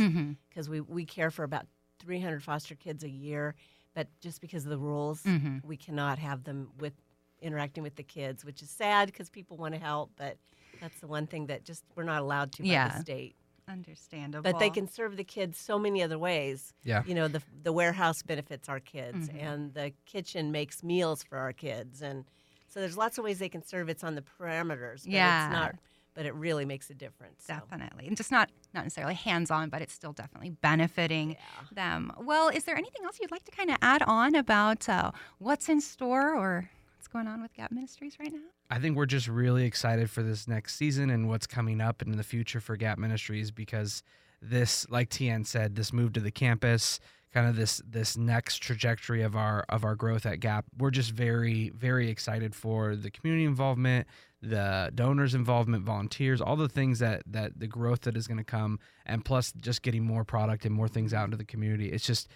because 0.49 0.69
we, 0.69 0.79
we 0.81 1.05
care 1.05 1.31
for 1.31 1.43
about 1.43 1.65
300 1.99 2.41
foster 2.43 2.75
kids 2.75 3.03
a 3.03 3.09
year, 3.09 3.55
but 3.93 4.07
just 4.21 4.41
because 4.41 4.63
of 4.63 4.69
the 4.69 4.77
rules, 4.77 5.23
Mhm. 5.23 5.63
we 5.65 5.75
cannot 5.75 6.19
have 6.19 6.43
them 6.43 6.69
with 6.79 6.93
interacting 7.41 7.83
with 7.83 7.95
the 7.95 8.03
kids, 8.03 8.45
which 8.45 8.61
is 8.61 8.69
sad 8.69 9.07
because 9.07 9.29
people 9.29 9.57
want 9.57 9.73
to 9.73 9.79
help, 9.79 10.11
but 10.15 10.37
that's 10.79 10.99
the 10.99 11.07
one 11.07 11.25
thing 11.27 11.47
that 11.47 11.63
just 11.65 11.83
we're 11.95 12.03
not 12.03 12.21
allowed 12.21 12.51
to 12.53 12.63
by 12.63 12.69
the 12.89 12.99
state. 13.01 13.35
Understandable. 13.67 14.43
But 14.43 14.59
they 14.59 14.69
can 14.69 14.87
serve 14.87 15.15
the 15.17 15.23
kids 15.23 15.57
so 15.59 15.77
many 15.79 16.01
other 16.01 16.17
ways. 16.19 16.73
Yeah. 16.83 17.03
You 17.05 17.13
know, 17.15 17.27
the 17.27 17.41
the 17.63 17.71
warehouse 17.73 18.21
benefits 18.23 18.67
our 18.69 18.79
kids, 18.79 19.29
Mhm. 19.29 19.41
and 19.41 19.73
the 19.73 19.93
kitchen 20.05 20.51
makes 20.51 20.83
meals 20.83 21.23
for 21.23 21.37
our 21.37 21.53
kids, 21.53 22.01
and 22.01 22.25
so 22.69 22.79
there's 22.79 22.97
lots 22.97 23.17
of 23.17 23.23
ways 23.23 23.39
they 23.39 23.49
can 23.49 23.63
serve. 23.63 23.89
It's 23.89 24.03
on 24.03 24.15
the 24.15 24.23
parameters, 24.39 25.03
but 25.03 25.11
Yeah. 25.11 25.45
it's 25.47 25.53
not. 25.53 25.75
But 26.15 26.25
it 26.25 26.33
really 26.33 26.65
makes 26.65 26.89
a 26.89 26.93
difference. 26.93 27.45
so. 27.45 27.53
Definitely. 27.53 28.07
And 28.07 28.17
just 28.17 28.31
not 28.31 28.49
not 28.73 28.83
necessarily 28.83 29.13
hands 29.15 29.49
on, 29.51 29.69
but 29.69 29.81
it's 29.81 29.93
still 29.93 30.11
definitely 30.13 30.49
benefiting 30.51 31.31
Yeah. 31.31 31.37
them. 31.71 32.11
Well, 32.19 32.49
is 32.49 32.65
there 32.65 32.75
anything 32.77 33.03
else 33.05 33.19
you'd 33.21 33.31
like 33.31 33.45
to 33.45 33.51
kind 33.51 33.69
of 33.69 33.77
add 33.81 34.01
on 34.03 34.35
about 34.35 34.87
uh, 34.89 35.11
what's 35.37 35.69
in 35.69 35.81
store 35.81 36.35
or 36.35 36.69
what's 36.95 37.07
going 37.07 37.27
on 37.27 37.41
with 37.41 37.53
Gap 37.53 37.71
Ministries 37.71 38.17
right 38.19 38.31
now? 38.33 38.39
I 38.69 38.79
think 38.79 38.95
we're 38.97 39.05
just 39.05 39.27
really 39.27 39.65
excited 39.65 40.09
for 40.09 40.21
this 40.21 40.47
next 40.47 40.75
season 40.75 41.09
and 41.09 41.27
what's 41.29 41.47
coming 41.47 41.79
up 41.81 42.01
in 42.01 42.11
the 42.17 42.23
future 42.23 42.59
for 42.59 42.75
Gap 42.75 42.97
Ministries 42.99 43.49
because 43.49 44.03
this, 44.41 44.87
like 44.89 45.09
Tian 45.09 45.43
said, 45.45 45.75
this 45.75 45.91
move 45.93 46.13
to 46.13 46.19
the 46.19 46.31
campus, 46.31 46.99
kind 47.33 47.47
of 47.47 47.55
this 47.55 47.81
this 47.87 48.17
next 48.17 48.57
trajectory 48.57 49.21
of 49.21 49.35
our 49.35 49.65
of 49.69 49.83
our 49.83 49.95
growth 49.95 50.25
at 50.25 50.39
Gap. 50.39 50.65
We're 50.77 50.91
just 50.91 51.11
very 51.11 51.69
very 51.69 52.09
excited 52.09 52.55
for 52.55 52.95
the 52.95 53.11
community 53.11 53.45
involvement, 53.45 54.07
the 54.41 54.91
donors 54.95 55.35
involvement, 55.35 55.83
volunteers, 55.83 56.41
all 56.41 56.55
the 56.55 56.69
things 56.69 56.99
that 56.99 57.23
that 57.27 57.59
the 57.59 57.67
growth 57.67 58.01
that 58.01 58.17
is 58.17 58.27
going 58.27 58.37
to 58.39 58.43
come, 58.43 58.79
and 59.05 59.23
plus 59.23 59.51
just 59.53 59.81
getting 59.81 60.03
more 60.03 60.23
product 60.23 60.65
and 60.65 60.73
more 60.73 60.87
things 60.87 61.13
out 61.13 61.25
into 61.25 61.37
the 61.37 61.45
community. 61.45 61.89
It's 61.91 62.05
just 62.05 62.27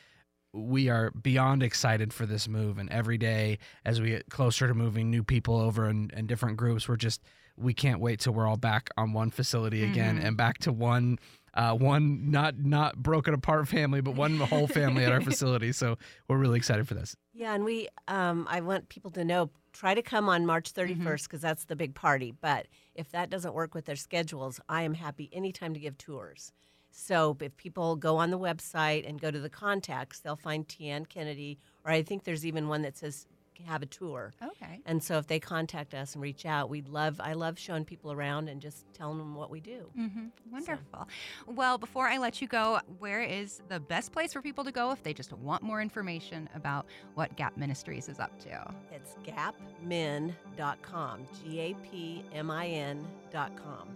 we 0.56 0.88
are 0.90 1.10
beyond 1.12 1.64
excited 1.64 2.14
for 2.14 2.28
this 2.28 2.48
move 2.48 2.78
and 2.78 2.88
every 2.92 3.18
day 3.18 3.58
as 3.86 4.00
we 4.00 4.10
get 4.10 4.30
closer 4.30 4.68
to 4.68 4.76
moving 4.76 5.10
new 5.10 5.24
people 5.24 5.60
over 5.60 5.86
and, 5.88 6.14
and 6.14 6.28
different 6.28 6.58
groups 6.58 6.88
we're 6.88 6.96
just 6.96 7.24
we 7.58 7.74
can't 7.74 8.00
wait 8.00 8.20
till 8.20 8.34
we're 8.34 8.48
all 8.48 8.56
back 8.56 8.88
on 8.96 9.14
one 9.14 9.32
facility 9.32 9.84
again 9.84 10.20
Mhm. 10.20 10.26
and 10.26 10.38
back 10.38 10.60
to 10.60 10.72
one 10.72 11.18
uh, 11.54 11.74
one 11.74 12.32
not 12.32 12.58
not 12.58 12.98
broken 13.02 13.34
apart 13.34 13.68
family 13.68 14.02
but 14.02 14.16
one 14.16 14.38
whole 14.38 14.68
family 14.68 15.04
at 15.04 15.12
our 15.12 15.22
facility 15.32 15.72
so 15.72 15.98
we're 16.28 16.38
really 16.38 16.58
excited 16.58 16.88
for 16.88 16.94
this 16.94 17.16
Yeah, 17.34 17.54
and 17.56 17.66
we, 17.66 17.90
um, 18.08 18.48
I 18.50 18.62
want 18.62 18.90
people 18.90 19.12
to 19.12 19.26
know, 19.26 19.50
try 19.74 19.96
to 19.96 20.02
come 20.04 20.30
on 20.30 20.46
March 20.46 20.72
31st 20.72 21.24
because 21.24 21.42
that's 21.42 21.66
the 21.66 21.76
big 21.76 21.96
party. 21.96 22.32
But 22.40 22.68
if 22.94 23.12
that 23.12 23.30
doesn't 23.30 23.56
work 23.56 23.74
with 23.74 23.86
their 23.86 23.96
schedules, 23.96 24.60
I 24.70 24.84
am 24.84 24.94
happy 24.94 25.30
anytime 25.34 25.74
to 25.74 25.80
give 25.80 25.98
tours. 25.98 26.52
So 26.92 27.36
if 27.42 27.58
people 27.58 27.96
go 27.96 28.18
on 28.18 28.30
the 28.30 28.38
website 28.38 29.10
and 29.10 29.20
go 29.20 29.32
to 29.32 29.40
the 29.40 29.50
contacts, 29.50 30.20
they'll 30.20 30.36
find 30.36 30.68
Tian 30.68 31.08
Kennedy, 31.08 31.58
or 31.84 31.92
I 31.92 32.04
think 32.04 32.24
there's 32.24 32.46
even 32.46 32.68
one 32.68 32.84
that 32.84 32.98
says 32.98 33.26
have 33.66 33.82
a 33.82 33.86
tour. 33.86 34.34
Okay. 34.44 34.80
And 34.86 35.04
so 35.04 35.18
if 35.18 35.28
they 35.28 35.40
contact 35.40 35.94
us 35.94 36.14
and 36.14 36.22
reach 36.22 36.46
out, 36.46 36.70
we'd 36.70 36.90
love, 36.90 37.20
I 37.20 37.34
love 37.34 37.58
showing 37.60 37.86
people 37.86 38.12
around 38.12 38.50
and 38.50 38.62
just 38.62 38.86
telling 38.94 39.18
them 39.18 39.36
what 39.36 39.50
we 39.50 39.60
do. 39.60 39.90
hmm 39.96 40.28
Wonderful. 40.52 41.08
Well, 41.48 41.78
before 41.78 42.08
I 42.08 42.18
let 42.18 42.42
you 42.42 42.48
go, 42.48 42.80
where 43.00 43.22
is 43.22 43.62
the 43.70 43.80
best 43.80 44.12
place 44.12 44.34
for 44.34 44.42
people 44.42 44.64
to 44.64 44.72
go 44.72 44.92
if 44.92 45.04
they 45.04 45.14
just 45.14 45.34
want 45.34 45.64
more 45.64 45.82
information 45.82 46.50
about 46.56 46.86
what 47.16 47.36
Gap 47.36 47.58
Ministries 47.58 48.10
is 48.10 48.20
up 48.20 48.38
to? 48.40 48.74
It's 48.92 49.16
gapmin.com, 49.24 51.28
G 51.44 51.60
A 51.60 51.74
P 51.76 52.24
M 52.34 52.52
I 52.52 52.68
N.com. 52.68 53.88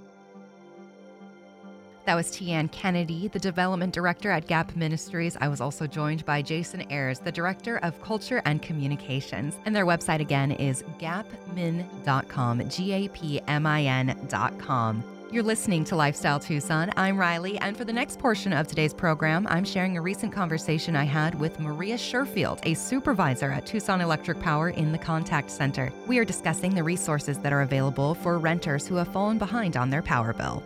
That 2.08 2.16
was 2.16 2.32
Tian 2.32 2.70
Kennedy, 2.70 3.28
the 3.28 3.38
development 3.38 3.94
director 3.94 4.32
at 4.32 4.48
Gap 4.48 4.74
Ministries. 4.78 5.36
I 5.42 5.50
was 5.50 5.60
also 5.60 5.86
joined 5.86 6.26
by 6.26 6.42
Jason 6.42 6.90
Ayers, 6.90 7.20
the 7.20 7.34
director 7.34 7.80
of 7.80 8.02
culture 8.02 8.42
and 8.46 8.62
communications. 8.62 9.58
And 9.66 9.76
their 9.76 9.86
website 9.86 10.22
again 10.22 10.54
is 10.54 10.84
gapmin.com, 11.00 12.70
G 12.70 12.94
A 12.94 13.10
P 13.10 13.42
M 13.50 13.66
I 13.66 13.84
N.com. 13.84 15.04
You're 15.34 15.44
listening 15.44 15.84
to 15.84 15.98
Lifestyle 15.98 16.40
Tucson. 16.40 16.94
I'm 16.96 17.18
Riley, 17.18 17.58
and 17.58 17.76
for 17.76 17.84
the 17.84 17.92
next 17.92 18.20
portion 18.20 18.54
of 18.54 18.68
today's 18.68 18.94
program, 18.94 19.46
I'm 19.50 19.66
sharing 19.66 19.98
a 19.98 20.02
recent 20.02 20.32
conversation 20.32 20.96
I 20.96 21.04
had 21.04 21.38
with 21.38 21.60
Maria 21.60 21.98
Sherfield, 21.98 22.62
a 22.64 22.74
supervisor 22.74 23.52
at 23.52 23.66
Tucson 23.66 24.00
Electric 24.00 24.40
Power 24.40 24.70
in 24.70 24.94
the 24.94 24.98
Contact 24.98 25.52
Center. 25.52 25.92
We 26.08 26.20
are 26.20 26.26
discussing 26.26 26.74
the 26.74 26.86
resources 26.86 27.38
that 27.40 27.52
are 27.52 27.64
available 27.64 28.16
for 28.16 28.40
renters 28.40 28.88
who 28.88 28.96
have 28.96 29.12
fallen 29.12 29.38
behind 29.38 29.76
on 29.76 29.90
their 29.90 30.02
power 30.02 30.32
bill. 30.32 30.64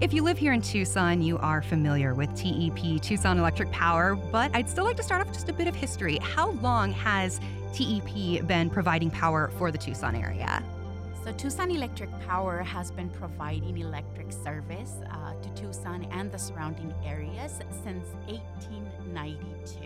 If 0.00 0.12
you 0.12 0.22
live 0.22 0.36
here 0.36 0.52
in 0.52 0.60
Tucson, 0.60 1.22
you 1.22 1.38
are 1.38 1.62
familiar 1.62 2.14
with 2.14 2.28
TEP, 2.34 3.00
Tucson 3.00 3.38
Electric 3.38 3.70
Power, 3.70 4.16
but 4.16 4.50
I'd 4.52 4.68
still 4.68 4.84
like 4.84 4.96
to 4.96 5.04
start 5.04 5.24
off 5.24 5.32
just 5.32 5.48
a 5.48 5.52
bit 5.52 5.68
of 5.68 5.74
history. 5.74 6.18
How 6.18 6.50
long 6.50 6.92
has 6.92 7.38
TEP 7.72 8.44
been 8.44 8.70
providing 8.70 9.08
power 9.08 9.52
for 9.56 9.70
the 9.70 9.78
Tucson 9.78 10.16
area? 10.16 10.64
So, 11.22 11.32
Tucson 11.32 11.70
Electric 11.70 12.10
Power 12.26 12.58
has 12.64 12.90
been 12.90 13.08
providing 13.08 13.78
electric 13.78 14.32
service 14.32 14.94
uh, 15.10 15.32
to 15.40 15.48
Tucson 15.54 16.06
and 16.10 16.30
the 16.30 16.38
surrounding 16.38 16.92
areas 17.04 17.60
since 17.84 18.04
1892. 18.26 19.83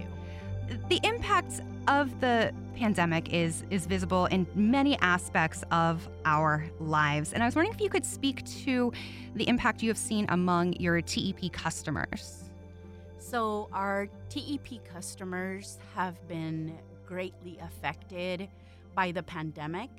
The 0.88 1.00
impact 1.02 1.60
of 1.86 2.18
the 2.20 2.52
pandemic 2.74 3.32
is 3.32 3.62
is 3.70 3.84
visible 3.84 4.24
in 4.26 4.46
many 4.54 4.98
aspects 5.00 5.62
of 5.70 6.08
our 6.24 6.64
lives, 6.80 7.34
and 7.34 7.42
I 7.42 7.46
was 7.46 7.54
wondering 7.54 7.74
if 7.74 7.80
you 7.80 7.90
could 7.90 8.06
speak 8.06 8.42
to 8.64 8.90
the 9.34 9.46
impact 9.48 9.82
you 9.82 9.90
have 9.90 9.98
seen 9.98 10.24
among 10.30 10.72
your 10.74 11.02
TEP 11.02 11.52
customers. 11.52 12.44
So, 13.18 13.68
our 13.72 14.08
TEP 14.30 14.82
customers 14.90 15.78
have 15.94 16.26
been 16.26 16.78
greatly 17.04 17.58
affected 17.60 18.48
by 18.94 19.12
the 19.12 19.22
pandemic 19.22 19.90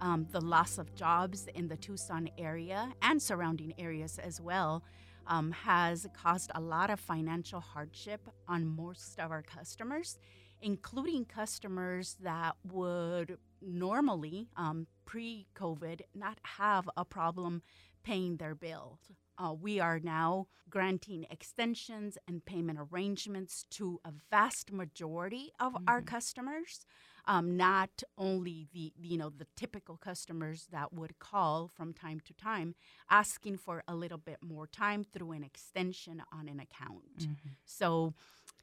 um, 0.00 0.26
the 0.30 0.40
loss 0.40 0.78
of 0.78 0.94
jobs 0.94 1.48
in 1.54 1.68
the 1.68 1.76
Tucson 1.76 2.30
area 2.38 2.90
and 3.02 3.20
surrounding 3.20 3.74
areas 3.78 4.18
as 4.18 4.40
well 4.40 4.82
um, 5.30 5.52
has 5.52 6.06
caused 6.12 6.50
a 6.54 6.60
lot 6.60 6.90
of 6.90 7.00
financial 7.00 7.60
hardship 7.60 8.28
on 8.48 8.66
most 8.66 9.18
of 9.18 9.30
our 9.30 9.42
customers, 9.42 10.18
including 10.60 11.24
customers 11.24 12.16
that 12.20 12.56
would 12.64 13.38
normally, 13.62 14.48
um, 14.56 14.88
pre 15.06 15.46
COVID, 15.54 16.00
not 16.14 16.38
have 16.42 16.90
a 16.96 17.04
problem 17.04 17.62
paying 18.02 18.36
their 18.36 18.56
bills. 18.56 18.98
Uh, 19.38 19.54
we 19.54 19.78
are 19.80 20.00
now 20.00 20.48
granting 20.68 21.26
extensions 21.30 22.18
and 22.28 22.44
payment 22.44 22.78
arrangements 22.90 23.64
to 23.70 24.00
a 24.04 24.12
vast 24.30 24.72
majority 24.72 25.52
of 25.60 25.72
mm-hmm. 25.72 25.84
our 25.86 26.02
customers 26.02 26.84
um, 27.30 27.56
not 27.56 28.02
only 28.18 28.66
the 28.74 28.92
you 29.00 29.16
know 29.16 29.30
the 29.30 29.46
typical 29.56 29.96
customers 29.96 30.66
that 30.72 30.92
would 30.92 31.20
call 31.20 31.68
from 31.68 31.94
time 31.94 32.18
to 32.26 32.34
time 32.34 32.74
asking 33.08 33.56
for 33.56 33.84
a 33.86 33.94
little 33.94 34.18
bit 34.18 34.38
more 34.42 34.66
time 34.66 35.04
through 35.04 35.30
an 35.30 35.44
extension 35.44 36.22
on 36.32 36.48
an 36.48 36.58
account. 36.58 37.18
Mm-hmm. 37.20 37.50
So 37.64 38.14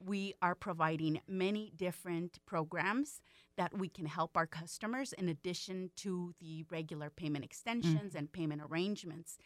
we 0.05 0.33
are 0.41 0.53
providing 0.53 1.21
many 1.29 1.71
different 1.77 2.39
programs 2.45 3.21
that 3.55 3.75
we 3.75 3.87
can 3.87 4.05
help 4.05 4.35
our 4.35 4.45
customers 4.45 5.13
in 5.13 5.29
addition 5.29 5.89
to 5.95 6.33
the 6.41 6.65
regular 6.69 7.09
payment 7.09 7.45
extensions 7.45 8.09
mm-hmm. 8.09 8.17
and 8.17 8.31
payment 8.33 8.61
arrangements 8.69 9.37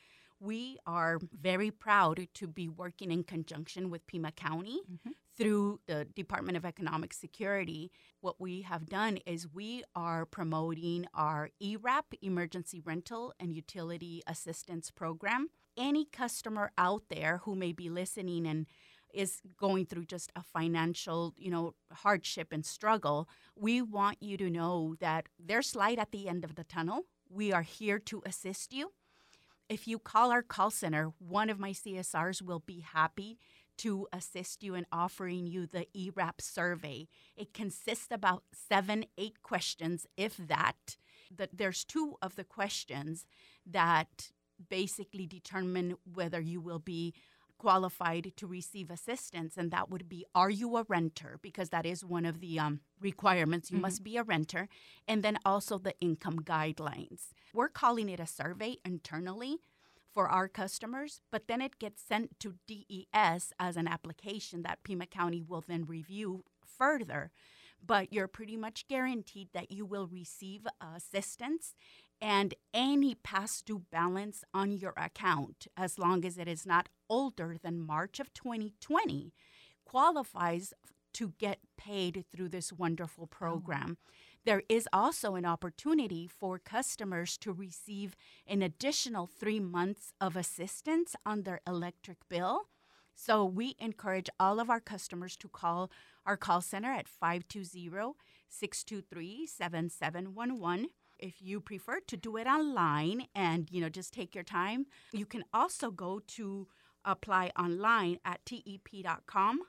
we 0.41 0.79
are 0.87 1.19
very 1.39 1.69
proud 1.69 2.27
to 2.33 2.47
be 2.47 2.67
working 2.67 3.11
in 3.11 3.23
conjunction 3.23 3.91
with 3.91 4.07
Pima 4.07 4.31
County 4.31 4.81
mm-hmm. 4.91 5.11
through 5.37 5.79
the 5.85 6.05
Department 6.15 6.57
of 6.57 6.65
Economic 6.65 7.13
Security. 7.13 7.91
What 8.21 8.41
we 8.41 8.63
have 8.63 8.87
done 8.87 9.17
is 9.27 9.47
we 9.47 9.83
are 9.95 10.25
promoting 10.25 11.05
our 11.13 11.51
ERAP, 11.61 12.15
Emergency 12.23 12.81
Rental 12.83 13.33
and 13.39 13.53
Utility 13.53 14.23
Assistance 14.25 14.89
Program. 14.89 15.49
Any 15.77 16.05
customer 16.05 16.71
out 16.75 17.03
there 17.09 17.41
who 17.43 17.55
may 17.55 17.71
be 17.71 17.89
listening 17.89 18.47
and 18.47 18.65
is 19.13 19.41
going 19.59 19.85
through 19.85 20.05
just 20.05 20.31
a 20.35 20.41
financial, 20.41 21.35
you 21.37 21.51
know, 21.51 21.75
hardship 21.93 22.47
and 22.51 22.65
struggle, 22.65 23.29
we 23.55 23.81
want 23.81 24.17
you 24.21 24.37
to 24.37 24.49
know 24.49 24.95
that 25.01 25.27
there's 25.37 25.75
light 25.75 25.99
at 25.99 26.11
the 26.11 26.27
end 26.27 26.43
of 26.43 26.55
the 26.55 26.63
tunnel. 26.63 27.03
We 27.29 27.53
are 27.53 27.61
here 27.61 27.99
to 27.99 28.23
assist 28.25 28.73
you 28.73 28.91
if 29.71 29.87
you 29.87 29.97
call 29.99 30.31
our 30.31 30.41
call 30.41 30.69
center, 30.69 31.13
one 31.17 31.49
of 31.49 31.57
my 31.57 31.71
CSRs 31.71 32.41
will 32.41 32.59
be 32.59 32.81
happy 32.81 33.39
to 33.77 34.05
assist 34.11 34.63
you 34.63 34.75
in 34.75 34.85
offering 34.91 35.47
you 35.47 35.65
the 35.65 35.87
ERAP 35.97 36.41
survey. 36.41 37.07
It 37.37 37.53
consists 37.53 38.09
about 38.11 38.43
seven, 38.53 39.05
eight 39.17 39.41
questions, 39.41 40.05
if 40.17 40.35
that. 40.35 40.97
That 41.33 41.51
there's 41.53 41.85
two 41.85 42.17
of 42.21 42.35
the 42.35 42.43
questions 42.43 43.25
that 43.65 44.31
basically 44.69 45.25
determine 45.25 45.95
whether 46.03 46.41
you 46.41 46.59
will 46.59 46.79
be 46.79 47.13
qualified 47.61 48.33
to 48.35 48.47
receive 48.47 48.89
assistance, 48.89 49.55
and 49.55 49.69
that 49.69 49.87
would 49.87 50.09
be 50.09 50.25
Are 50.33 50.49
you 50.49 50.77
a 50.77 50.85
renter? 50.89 51.37
Because 51.43 51.69
that 51.69 51.85
is 51.85 52.03
one 52.03 52.25
of 52.25 52.39
the 52.39 52.57
um, 52.57 52.79
requirements. 52.99 53.69
You 53.69 53.75
mm-hmm. 53.75 53.83
must 53.83 54.03
be 54.03 54.17
a 54.17 54.23
renter. 54.23 54.67
And 55.07 55.21
then 55.21 55.37
also 55.45 55.77
the 55.77 55.93
income 56.01 56.39
guidelines. 56.39 57.33
We're 57.53 57.69
calling 57.69 58.09
it 58.09 58.19
a 58.19 58.25
survey 58.25 58.77
internally 58.83 59.59
for 60.11 60.27
our 60.27 60.47
customers, 60.47 61.21
but 61.31 61.47
then 61.47 61.61
it 61.61 61.77
gets 61.77 62.01
sent 62.01 62.39
to 62.39 62.55
DES 62.67 63.53
as 63.59 63.77
an 63.77 63.87
application 63.87 64.63
that 64.63 64.83
Pima 64.83 65.05
County 65.05 65.43
will 65.47 65.63
then 65.65 65.85
review 65.85 66.43
further. 66.65 67.29
But 67.85 68.11
you're 68.11 68.27
pretty 68.27 68.57
much 68.57 68.87
guaranteed 68.87 69.49
that 69.53 69.71
you 69.71 69.85
will 69.85 70.07
receive 70.07 70.65
assistance 70.95 71.75
and 72.21 72.53
any 72.73 73.15
past 73.15 73.65
due 73.65 73.81
balance 73.91 74.43
on 74.53 74.71
your 74.71 74.93
account, 74.95 75.67
as 75.75 75.97
long 75.97 76.23
as 76.23 76.37
it 76.37 76.47
is 76.47 76.65
not 76.65 76.87
older 77.09 77.57
than 77.61 77.81
March 77.81 78.19
of 78.19 78.33
2020, 78.33 79.33
qualifies 79.85 80.73
to 81.13 81.33
get 81.39 81.59
paid 81.77 82.23
through 82.31 82.49
this 82.49 82.71
wonderful 82.71 83.23
oh. 83.23 83.35
program. 83.35 83.97
Oh. 83.99 84.11
There 84.45 84.63
is 84.69 84.87
also 84.91 85.35
an 85.35 85.45
opportunity 85.45 86.27
for 86.27 86.57
customers 86.57 87.37
to 87.39 87.51
receive 87.51 88.15
an 88.47 88.61
additional 88.61 89.27
three 89.27 89.59
months 89.59 90.13
of 90.19 90.35
assistance 90.35 91.15
on 91.25 91.43
their 91.43 91.59
electric 91.67 92.17
bill. 92.27 92.67
So 93.13 93.45
we 93.45 93.75
encourage 93.77 94.29
all 94.39 94.59
of 94.59 94.69
our 94.69 94.79
customers 94.79 95.37
to 95.37 95.47
call 95.47 95.91
our 96.25 96.37
call 96.37 96.61
center 96.61 96.91
at 96.91 97.07
520 97.07 98.15
623 98.49 99.45
7711 99.45 100.89
if 101.21 101.41
you 101.41 101.61
prefer 101.61 101.99
to 102.07 102.17
do 102.17 102.37
it 102.37 102.47
online 102.47 103.27
and 103.35 103.69
you 103.71 103.79
know 103.79 103.89
just 103.89 104.13
take 104.13 104.33
your 104.33 104.43
time 104.43 104.85
you 105.11 105.25
can 105.25 105.43
also 105.53 105.91
go 105.91 106.19
to 106.27 106.67
apply 107.05 107.51
online 107.57 108.17
at 108.25 108.45
tep.com 108.45 109.61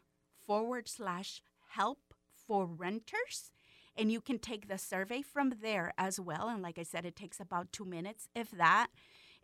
forward 0.47 0.89
slash 0.89 1.43
help 1.71 2.15
for 2.47 2.67
renters. 2.67 3.51
And 3.97 4.11
you 4.11 4.21
can 4.21 4.39
take 4.39 4.69
the 4.69 4.79
survey 4.79 5.23
from 5.23 5.55
there 5.63 5.93
as 5.99 6.19
well. 6.19 6.49
And 6.49 6.63
like 6.63 6.79
i 6.79 6.83
said 6.83 7.05
it 7.05 7.17
takes 7.17 7.41
about 7.41 7.73
two 7.73 7.85
minutes 7.85 8.29
if 8.35 8.51
that. 8.53 8.89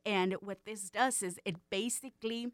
And 0.06 0.34
what 0.40 0.64
this 0.64 0.90
does 0.90 1.22
is 1.22 1.38
it 1.44 1.56
basically 1.70 2.48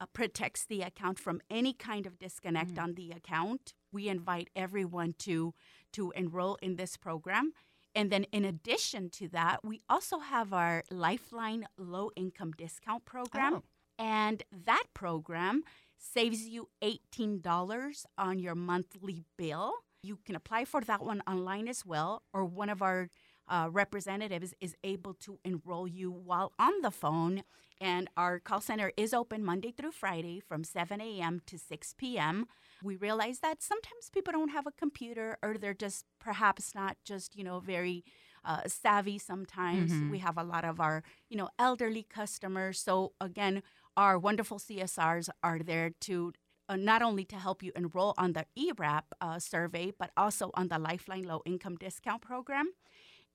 uh, 0.00 0.06
protects 0.12 0.64
the 0.64 0.82
account 0.82 1.18
from 1.18 1.40
any 1.50 1.72
kind 1.72 2.06
of 2.06 2.18
disconnect 2.18 2.74
mm. 2.74 2.82
on 2.82 2.94
the 2.94 3.10
account. 3.10 3.74
We 3.92 4.08
invite 4.08 4.48
everyone 4.56 5.14
to 5.20 5.54
to 5.92 6.12
enroll 6.12 6.56
in 6.62 6.76
this 6.76 6.96
program 6.96 7.52
and 7.94 8.10
then, 8.10 8.24
in 8.32 8.44
addition 8.44 9.08
to 9.10 9.28
that, 9.28 9.64
we 9.64 9.82
also 9.88 10.18
have 10.18 10.52
our 10.52 10.82
Lifeline 10.90 11.66
Low 11.78 12.10
Income 12.16 12.52
Discount 12.58 13.04
Program. 13.04 13.54
Oh. 13.54 13.62
And 13.98 14.42
that 14.64 14.84
program 14.94 15.62
saves 15.96 16.46
you 16.46 16.68
$18 16.82 18.06
on 18.18 18.38
your 18.38 18.56
monthly 18.56 19.22
bill. 19.38 19.74
You 20.02 20.18
can 20.24 20.34
apply 20.34 20.64
for 20.64 20.80
that 20.82 21.04
one 21.04 21.22
online 21.26 21.68
as 21.68 21.86
well, 21.86 22.22
or 22.32 22.44
one 22.44 22.68
of 22.68 22.82
our 22.82 23.08
uh, 23.48 23.68
representatives 23.70 24.54
is 24.60 24.74
able 24.82 25.14
to 25.14 25.38
enroll 25.44 25.86
you 25.86 26.10
while 26.10 26.52
on 26.58 26.80
the 26.82 26.90
phone. 26.90 27.42
And 27.80 28.08
our 28.16 28.40
call 28.40 28.60
center 28.60 28.92
is 28.96 29.14
open 29.14 29.44
Monday 29.44 29.70
through 29.70 29.92
Friday 29.92 30.40
from 30.40 30.64
7 30.64 31.00
a.m. 31.00 31.40
to 31.46 31.58
6 31.58 31.94
p.m. 31.96 32.46
We 32.84 32.96
realize 32.96 33.38
that 33.40 33.62
sometimes 33.62 34.10
people 34.12 34.32
don't 34.32 34.50
have 34.50 34.66
a 34.66 34.72
computer 34.72 35.38
or 35.42 35.56
they're 35.56 35.74
just 35.74 36.04
perhaps 36.20 36.74
not 36.74 36.96
just, 37.04 37.34
you 37.34 37.42
know, 37.42 37.58
very 37.60 38.04
uh, 38.44 38.60
savvy 38.66 39.18
sometimes. 39.18 39.90
Mm-hmm. 39.90 40.10
We 40.10 40.18
have 40.18 40.36
a 40.36 40.44
lot 40.44 40.64
of 40.64 40.80
our, 40.80 41.02
you 41.30 41.36
know, 41.36 41.48
elderly 41.58 42.02
customers. 42.02 42.78
So 42.78 43.12
again, 43.20 43.62
our 43.96 44.18
wonderful 44.18 44.58
CSRs 44.58 45.30
are 45.42 45.60
there 45.60 45.90
to 46.02 46.32
uh, 46.68 46.76
not 46.76 47.02
only 47.02 47.24
to 47.24 47.36
help 47.36 47.62
you 47.62 47.72
enroll 47.74 48.14
on 48.18 48.32
the 48.32 48.46
ERAP 48.56 49.04
uh, 49.20 49.38
survey, 49.38 49.92
but 49.98 50.10
also 50.16 50.50
on 50.54 50.68
the 50.68 50.78
Lifeline 50.78 51.24
Low 51.24 51.42
Income 51.44 51.76
Discount 51.76 52.22
Program. 52.22 52.72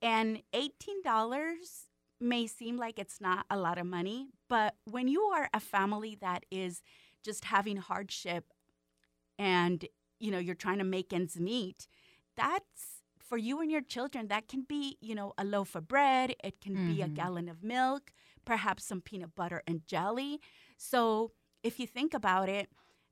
And 0.02 0.42
$18 0.54 1.86
may 2.22 2.48
seem 2.48 2.78
like 2.78 3.00
it's 3.00 3.22
not 3.22 3.46
a 3.50 3.58
lot 3.58 3.78
of 3.78 3.86
money, 3.86 4.30
but 4.48 4.76
when 4.86 5.08
you 5.08 5.22
are 5.22 5.50
a 5.54 5.60
family 5.60 6.18
that 6.22 6.46
is 6.52 6.82
just 7.24 7.46
having 7.46 7.78
hardship 7.78 8.46
and 9.40 9.86
you 10.20 10.32
know 10.32 10.40
you're 10.40 10.56
trying 10.56 10.80
to 10.80 10.86
make 10.86 11.14
ends 11.14 11.40
meet, 11.40 11.88
that's 12.38 13.04
for 13.20 13.38
you 13.38 13.62
and 13.62 13.72
your 13.72 13.82
children, 13.82 14.28
that 14.30 14.48
can 14.48 14.64
be, 14.64 14.98
you 15.02 15.16
know, 15.16 15.34
a 15.38 15.46
loaf 15.46 15.76
of 15.76 15.88
bread, 15.88 16.36
it 16.44 16.62
can 16.62 16.78
be 16.78 17.02
a 17.04 17.08
Mhm. 17.08 17.10
gallon 17.10 17.50
of 17.50 17.64
milk, 17.64 18.12
perhaps 18.46 18.86
some 18.86 19.02
peanut 19.02 19.36
butter 19.36 19.62
and 19.68 19.86
jelly. 19.88 20.42
So 20.78 21.34
if 21.64 21.80
you 21.80 21.88
think 21.88 22.14
about 22.16 22.50
it, 22.50 22.70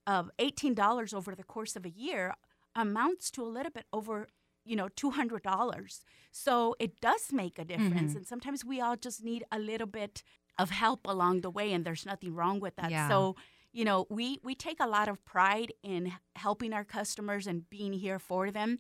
uh, 0.08 0.24
$18 0.40 1.14
over 1.14 1.36
the 1.36 1.44
course 1.44 1.76
of 1.76 1.86
a 1.86 1.90
year 1.92 2.34
amounts 2.76 3.32
to 3.32 3.44
a 3.44 3.46
little 3.58 3.72
bit 3.72 3.86
over 3.94 4.28
you 4.66 4.76
know 4.76 4.90
$200 4.90 6.04
so 6.32 6.76
it 6.80 7.00
does 7.02 7.32
make 7.32 7.58
a 7.60 7.66
difference 7.66 8.14
Mhm. 8.14 8.16
and 8.16 8.28
sometimes 8.28 8.66
we 8.66 8.82
all 8.82 8.96
just 8.98 9.24
need 9.24 9.44
a 9.52 9.60
little 9.60 9.88
bit 9.88 10.24
of 10.60 10.70
help 10.72 11.08
along 11.08 11.42
the 11.42 11.50
way 11.50 11.74
and 11.74 11.86
there's 11.86 12.06
nothing 12.06 12.34
wrong 12.34 12.60
with 12.60 12.76
that 12.76 12.98
Yeah. 12.98 13.10
so 13.10 13.36
you 13.78 13.86
know 13.86 14.08
we 14.10 14.40
we 14.44 14.56
take 14.56 14.80
a 14.80 14.88
lot 14.88 15.08
of 15.08 15.24
pride 15.24 15.72
in 15.84 16.12
helping 16.36 16.74
our 16.74 16.84
customers 16.84 17.46
and 17.46 17.70
being 17.70 17.94
here 17.94 18.20
for 18.20 18.50
them 18.50 18.80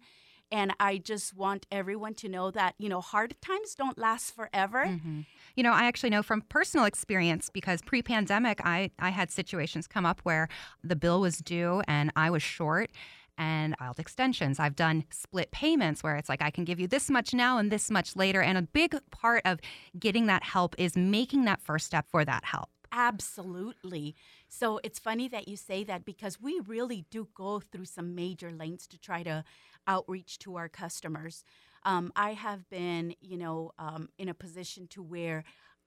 and 0.51 0.73
i 0.79 0.97
just 0.97 1.36
want 1.36 1.67
everyone 1.71 2.15
to 2.15 2.27
know 2.27 2.49
that 2.49 2.73
you 2.79 2.89
know 2.89 2.99
hard 2.99 3.36
times 3.39 3.75
don't 3.75 3.97
last 3.97 4.36
forever 4.36 4.83
Mhm. 4.86 5.25
You 5.55 5.63
know, 5.63 5.73
I 5.73 5.86
actually 5.86 6.12
know 6.12 6.21
from 6.21 6.41
personal 6.41 6.86
experience 6.86 7.49
because 7.51 7.81
pre 7.81 8.03
pandemic, 8.03 8.62
I, 8.63 8.91
I 8.99 9.10
had 9.10 9.31
situations 9.31 9.88
come 9.88 10.05
up 10.05 10.19
where 10.21 10.47
the 10.83 10.95
bill 10.95 11.19
was 11.19 11.39
due 11.39 11.81
and 11.88 12.12
I 12.15 12.29
was 12.29 12.43
short 12.43 12.91
and 13.39 13.75
filed 13.79 13.99
extensions. 13.99 14.60
I've 14.60 14.75
done 14.75 15.05
split 15.10 15.49
payments 15.49 16.03
where 16.03 16.15
it's 16.15 16.29
like 16.29 16.43
I 16.43 16.51
can 16.51 16.63
give 16.63 16.79
you 16.79 16.88
this 16.88 17.10
much 17.10 17.33
now 17.33 17.57
and 17.57 17.71
this 17.71 17.89
much 17.89 18.15
later. 18.15 18.41
And 18.43 18.55
a 18.55 18.62
big 18.62 18.95
part 19.10 19.41
of 19.45 19.60
getting 19.97 20.27
that 20.27 20.43
help 20.43 20.75
is 20.77 20.95
making 20.95 21.45
that 21.45 21.60
first 21.60 21.88
step 21.88 22.05
for 22.07 22.23
that 22.23 22.45
help. 22.45 22.69
Absolutely. 22.91 24.15
So 24.47 24.80
it's 24.84 25.00
funny 25.00 25.28
that 25.30 25.47
you 25.47 25.58
say 25.58 25.84
that 25.84 26.06
because 26.06 26.41
we 26.41 26.60
really 26.65 27.06
do 27.10 27.28
go 27.34 27.60
through 27.60 27.86
some 27.86 28.15
major 28.15 28.52
lengths 28.52 28.88
to 28.88 29.00
try 29.00 29.23
to 29.23 29.43
outreach 29.88 30.39
to 30.39 30.56
our 30.56 30.69
customers. 30.69 31.43
Um, 31.84 32.12
I 32.15 32.34
have 32.34 32.69
been, 32.69 33.15
you 33.21 33.38
know, 33.38 33.71
um, 33.78 34.10
in 34.17 34.30
a 34.30 34.34
position 34.34 34.88
to 34.89 35.02
where 35.02 35.43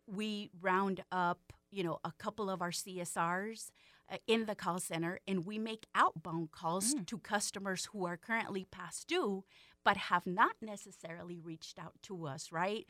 we 0.06 0.50
round 0.60 1.02
up, 1.12 1.52
you 1.70 1.84
know, 1.84 1.98
a 2.04 2.12
couple 2.18 2.50
of 2.50 2.62
our 2.62 2.70
CSRs 2.70 3.70
uh, 4.10 4.16
in 4.26 4.46
the 4.46 4.54
call 4.54 4.78
center 4.80 5.20
and 5.26 5.46
we 5.46 5.58
make 5.58 5.86
outbound 5.94 6.52
calls 6.52 6.94
to 7.06 7.18
customers 7.18 7.88
who 7.92 8.04
are 8.06 8.16
currently 8.16 8.66
past 8.70 9.08
due 9.08 9.44
but 9.84 9.96
have 9.96 10.26
not 10.26 10.56
necessarily 10.60 11.38
reached 11.38 11.78
out 11.78 11.94
to 12.02 12.26
us, 12.26 12.52
right? 12.52 12.86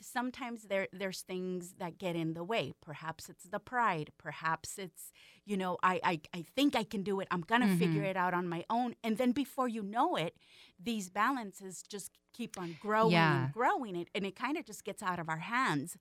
Sometimes 0.00 0.64
there 0.64 0.88
there's 0.92 1.22
things 1.22 1.74
that 1.78 1.98
get 1.98 2.16
in 2.16 2.34
the 2.34 2.44
way. 2.44 2.72
Perhaps 2.80 3.28
it's 3.28 3.44
the 3.44 3.58
pride. 3.60 4.10
Perhaps 4.18 4.78
it's 4.78 5.12
you 5.44 5.56
know 5.56 5.78
I 5.82 6.00
I, 6.04 6.20
I 6.34 6.44
think 6.56 6.74
I 6.76 6.84
can 6.84 7.02
do 7.02 7.20
it. 7.20 7.28
I'm 7.30 7.42
gonna 7.42 7.76
figure 7.76 8.02
it 8.02 8.16
out 8.16 8.34
on 8.34 8.48
my 8.48 8.64
own. 8.70 8.94
And 9.04 9.18
then 9.18 9.32
before 9.32 9.68
you 9.68 9.82
know 9.82 10.16
it, 10.16 10.34
these 10.82 11.10
balances 11.10 11.82
just 11.82 12.10
keep 12.32 12.58
on 12.58 12.76
growing 12.80 13.12
Yeah. 13.12 13.44
and 13.44 13.52
growing, 13.52 13.96
it, 13.96 14.08
and 14.14 14.24
it 14.24 14.34
kind 14.36 14.56
of 14.56 14.64
just 14.64 14.84
gets 14.84 15.02
out 15.02 15.18
of 15.18 15.28
our 15.28 15.38
hands. 15.38 15.96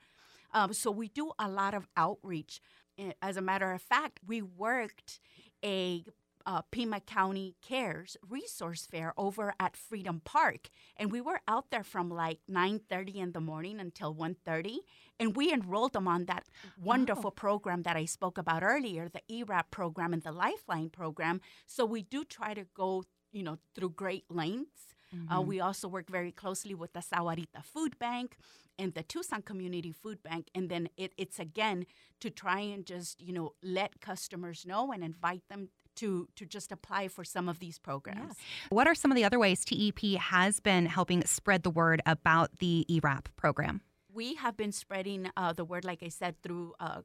Um, 0.54 0.74
so 0.74 0.92
we 0.92 1.08
do 1.10 1.32
a 1.40 1.50
lot 1.50 1.74
of 1.74 1.88
outreach. 1.96 2.62
Eh, 2.98 3.12
As 3.22 3.38
a 3.38 3.42
matter 3.42 3.72
of 3.72 3.82
fact, 3.82 4.20
we 4.26 4.42
worked 4.42 5.20
a 5.64 6.04
uh, 6.46 6.62
Pima 6.72 7.00
County 7.00 7.56
Cares 7.62 8.18
resource 8.28 8.86
fair 8.86 9.14
over 9.18 9.54
at 9.60 9.76
Freedom 9.78 10.22
Park, 10.24 10.70
and 10.98 11.12
we 11.12 11.22
were 11.22 11.42
out 11.48 11.72
there 11.72 11.84
from 11.84 12.10
like 12.10 12.40
9:30 12.50 13.16
in 13.16 13.32
the 13.32 13.40
morning 13.42 13.80
until 13.80 14.14
1:30, 14.14 14.80
and 15.20 15.36
we 15.36 15.52
enrolled 15.54 15.94
them 15.94 16.08
on 16.08 16.26
that 16.26 16.46
wonderful 16.82 17.32
program 17.32 17.84
that 17.84 17.96
I 17.98 18.06
spoke 18.06 18.38
about 18.38 18.64
earlier, 18.64 19.10
the 19.10 19.22
ERAP 19.30 19.72
program 19.72 20.14
and 20.14 20.24
the 20.24 20.32
Lifeline 20.32 20.90
program. 20.90 21.42
So 21.66 21.86
we 21.86 22.02
do 22.04 22.24
try 22.24 22.54
to 22.54 22.66
go, 22.74 23.04
you 23.32 23.44
know, 23.44 23.58
through 23.76 23.92
great 23.92 24.26
lengths. 24.30 24.96
Uh, 25.30 25.42
we 25.42 25.60
also 25.60 25.88
work 25.90 26.10
very 26.10 26.32
closely 26.32 26.74
with 26.74 26.94
the 26.94 27.02
Sahuarita 27.02 27.64
Food 27.64 28.00
Bank 28.00 28.38
and 28.80 28.94
the 28.94 29.04
Tucson 29.04 29.42
Community 29.42 29.92
Food 29.92 30.24
Bank. 30.24 30.48
And 30.56 30.70
then 30.70 30.88
it, 30.96 31.12
it's 31.18 31.38
again 31.38 31.86
to 32.22 32.30
try 32.30 32.62
and 32.62 32.86
just, 32.86 33.20
you 33.22 33.34
know, 33.34 33.54
let 33.62 34.00
customers 34.00 34.66
know 34.66 34.92
and 34.94 35.04
invite 35.04 35.42
them 35.50 35.70
to, 35.96 36.28
to 36.36 36.46
just 36.46 36.72
apply 36.72 37.08
for 37.08 37.24
some 37.24 37.50
of 37.50 37.60
these 37.60 37.80
programs. 37.80 38.36
What 38.70 38.88
are 38.88 38.96
some 38.96 39.12
of 39.12 39.16
the 39.16 39.24
other 39.24 39.40
ways 39.40 39.64
TEP 39.66 40.00
has 40.20 40.60
been 40.60 40.86
helping 40.86 41.24
spread 41.26 41.64
the 41.64 41.70
word 41.70 42.02
about 42.06 42.60
the 42.60 42.86
ERAP 42.90 43.30
program? 43.36 43.82
We 44.14 44.36
have 44.36 44.58
been 44.58 44.72
spreading 44.72 45.30
uh, 45.38 45.54
the 45.54 45.64
word, 45.64 45.86
like 45.86 46.04
I 46.04 46.10
said, 46.10 46.42
through 46.42 46.74
uh, 46.80 47.02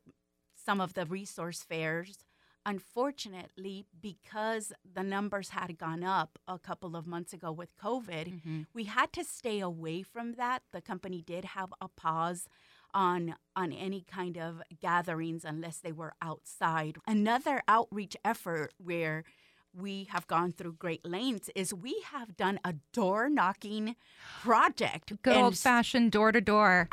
some 0.55 0.81
of 0.81 0.95
the 0.95 1.07
resource 1.07 1.63
fairs. 1.63 2.19
Unfortunately, 2.65 3.87
because 4.01 4.73
the 4.85 5.05
numbers 5.05 5.51
had 5.51 5.79
gone 5.79 6.03
up 6.03 6.37
a 6.49 6.59
couple 6.59 6.97
of 6.97 7.07
months 7.07 7.33
ago 7.33 7.53
with 7.53 7.77
COVID, 7.77 8.65
we 8.75 8.85
had 8.85 9.13
to 9.13 9.23
stay 9.23 9.61
away 9.61 10.03
from 10.03 10.33
that. 10.33 10.63
The 10.73 10.81
company 10.81 11.23
did 11.23 11.45
have 11.45 11.73
a 11.81 11.87
pause 11.87 12.49
on 12.95 13.37
on 13.55 13.73
any 13.73 14.03
kind 14.03 14.37
of 14.37 14.63
gatherings 14.81 15.45
unless 15.45 15.79
they 15.79 15.93
were 15.93 16.15
outside. 16.21 16.99
Another 17.07 17.63
outreach 17.69 18.17
effort 18.25 18.73
where 18.79 19.25
we 19.77 20.09
have 20.11 20.27
gone 20.27 20.53
through 20.53 20.73
great 20.75 21.05
lengths 21.05 21.51
is 21.55 21.73
we 21.75 22.03
have 22.13 22.37
done 22.37 22.59
a 22.65 22.75
door 22.93 23.29
knocking 23.29 23.97
project. 24.43 25.13
Good 25.23 25.37
old 25.37 25.59
fashioned 25.59 26.13
door 26.13 26.33
to 26.33 26.41
door. 26.41 26.89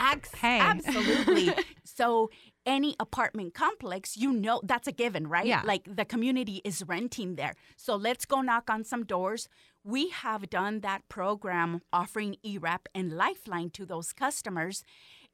Absolutely. 0.61 1.53
so 1.83 2.29
any 2.65 2.95
apartment 2.99 3.53
complex, 3.53 4.17
you 4.17 4.31
know 4.31 4.61
that's 4.63 4.87
a 4.87 4.91
given, 4.91 5.27
right? 5.27 5.45
Yeah. 5.45 5.61
Like 5.65 5.95
the 5.95 6.05
community 6.05 6.61
is 6.63 6.83
renting 6.85 7.35
there. 7.35 7.53
So 7.77 7.95
let's 7.95 8.25
go 8.25 8.41
knock 8.41 8.69
on 8.69 8.83
some 8.83 9.05
doors. 9.05 9.47
We 9.83 10.09
have 10.09 10.49
done 10.49 10.79
that 10.81 11.07
program 11.09 11.81
offering 11.91 12.37
ERAP 12.43 12.87
and 12.95 13.11
Lifeline 13.11 13.69
to 13.71 13.85
those 13.85 14.13
customers. 14.13 14.83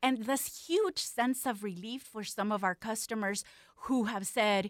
And 0.02 0.26
this 0.26 0.68
huge 0.68 1.00
sense 1.00 1.46
of 1.46 1.64
relief 1.64 2.04
for 2.04 2.24
some 2.24 2.52
of 2.52 2.64
our 2.64 2.76
customers 2.76 3.44
who 3.84 4.06
have 4.06 4.26
said, 4.28 4.70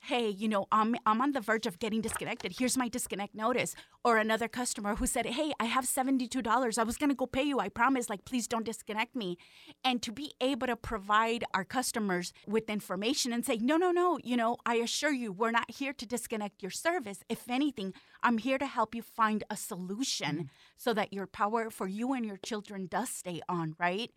hey, 0.00 0.28
you 0.28 0.48
know, 0.48 0.66
I'm, 0.70 0.94
I'm 1.06 1.20
on 1.20 1.32
the 1.32 1.40
verge 1.40 1.66
of 1.66 1.78
getting 1.78 2.00
disconnected. 2.00 2.54
Here's 2.58 2.76
my 2.76 2.88
disconnect 2.88 3.34
notice. 3.34 3.74
Or 4.04 4.16
another 4.16 4.48
customer 4.48 4.94
who 4.94 5.06
said, 5.06 5.26
hey, 5.26 5.52
I 5.58 5.64
have 5.64 5.84
$72. 5.84 6.78
I 6.78 6.82
was 6.82 6.96
going 6.96 7.10
to 7.10 7.16
go 7.16 7.26
pay 7.26 7.42
you. 7.42 7.58
I 7.58 7.68
promise. 7.68 8.08
Like, 8.08 8.24
please 8.24 8.46
don't 8.46 8.64
disconnect 8.64 9.14
me. 9.14 9.36
And 9.84 10.00
to 10.02 10.12
be 10.12 10.32
able 10.40 10.68
to 10.68 10.76
provide 10.76 11.44
our 11.52 11.64
customers 11.64 12.32
with 12.46 12.70
information 12.70 13.32
and 13.32 13.44
say, 13.44 13.56
no, 13.56 13.76
no, 13.76 13.90
no, 13.90 14.18
you 14.22 14.36
know, 14.36 14.56
I 14.64 14.76
assure 14.76 15.12
you, 15.12 15.32
we're 15.32 15.50
not 15.50 15.70
here 15.70 15.92
to 15.92 16.06
disconnect 16.06 16.62
your 16.62 16.70
service. 16.70 17.20
If 17.28 17.50
anything, 17.50 17.92
I'm 18.22 18.38
here 18.38 18.58
to 18.58 18.66
help 18.66 18.94
you 18.94 19.02
find 19.02 19.44
a 19.50 19.56
solution 19.56 20.36
mm-hmm. 20.36 20.46
so 20.76 20.94
that 20.94 21.12
your 21.12 21.26
power 21.26 21.70
for 21.70 21.88
you 21.88 22.12
and 22.12 22.24
your 22.24 22.38
children 22.38 22.86
does 22.86 23.10
stay 23.10 23.40
on, 23.48 23.74
right? 23.78 24.10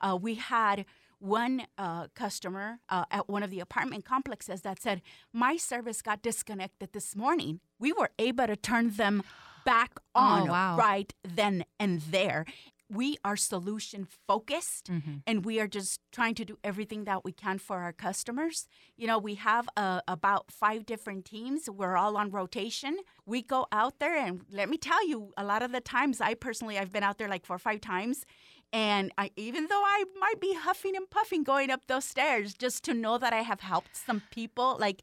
Uh, 0.00 0.16
we 0.20 0.34
had 0.34 0.84
one 1.18 1.66
uh, 1.78 2.08
customer 2.14 2.78
uh, 2.88 3.04
at 3.10 3.28
one 3.28 3.42
of 3.42 3.50
the 3.50 3.60
apartment 3.60 4.04
complexes 4.04 4.60
that 4.62 4.80
said, 4.80 5.00
My 5.32 5.56
service 5.56 6.02
got 6.02 6.22
disconnected 6.22 6.92
this 6.92 7.16
morning. 7.16 7.60
We 7.78 7.92
were 7.92 8.10
able 8.18 8.46
to 8.46 8.56
turn 8.56 8.90
them 8.90 9.22
back 9.64 9.92
Oh, 10.14 10.20
on 10.20 10.48
wow. 10.48 10.76
right 10.76 11.12
then 11.26 11.64
and 11.80 12.02
there. 12.02 12.44
We 12.90 13.16
are 13.24 13.36
solution 13.36 14.06
focused 14.28 14.90
Mm-hmm. 14.90 15.14
and 15.26 15.44
we 15.46 15.58
are 15.58 15.66
just 15.66 16.00
trying 16.12 16.34
to 16.34 16.44
do 16.44 16.58
everything 16.62 17.04
that 17.04 17.24
we 17.24 17.32
can 17.32 17.58
for 17.58 17.78
our 17.78 17.92
customers. 17.94 18.68
You 18.98 19.06
know, 19.06 19.18
we 19.18 19.36
have 19.36 19.66
uh, 19.78 20.02
about 20.06 20.52
five 20.52 20.84
different 20.84 21.24
teams. 21.24 21.68
We're 21.70 21.96
all 21.96 22.18
on 22.18 22.30
rotation. 22.30 22.98
We 23.24 23.40
go 23.40 23.66
out 23.72 23.98
there 24.00 24.14
and 24.14 24.42
let 24.50 24.68
me 24.68 24.76
tell 24.76 25.08
you, 25.08 25.32
a 25.38 25.44
lot 25.44 25.62
of 25.62 25.72
the 25.72 25.80
times 25.80 26.20
I 26.20 26.34
personally 26.34 26.78
I've 26.78 26.92
been 26.92 27.02
out 27.02 27.16
there 27.16 27.28
like 27.28 27.46
four 27.46 27.56
or 27.56 27.58
five 27.58 27.80
times 27.80 28.26
and 28.72 29.12
I, 29.18 29.30
even 29.36 29.66
though 29.68 29.82
I 29.84 30.04
might 30.18 30.40
be 30.40 30.54
huffing 30.54 30.96
and 30.96 31.08
puffing 31.08 31.42
going 31.44 31.70
up 31.70 31.86
those 31.86 32.04
stairs, 32.04 32.54
just 32.54 32.84
to 32.84 32.94
know 32.94 33.18
that 33.18 33.32
I 33.32 33.42
have 33.42 33.60
helped 33.60 33.96
some 33.96 34.22
people, 34.30 34.76
like 34.80 35.02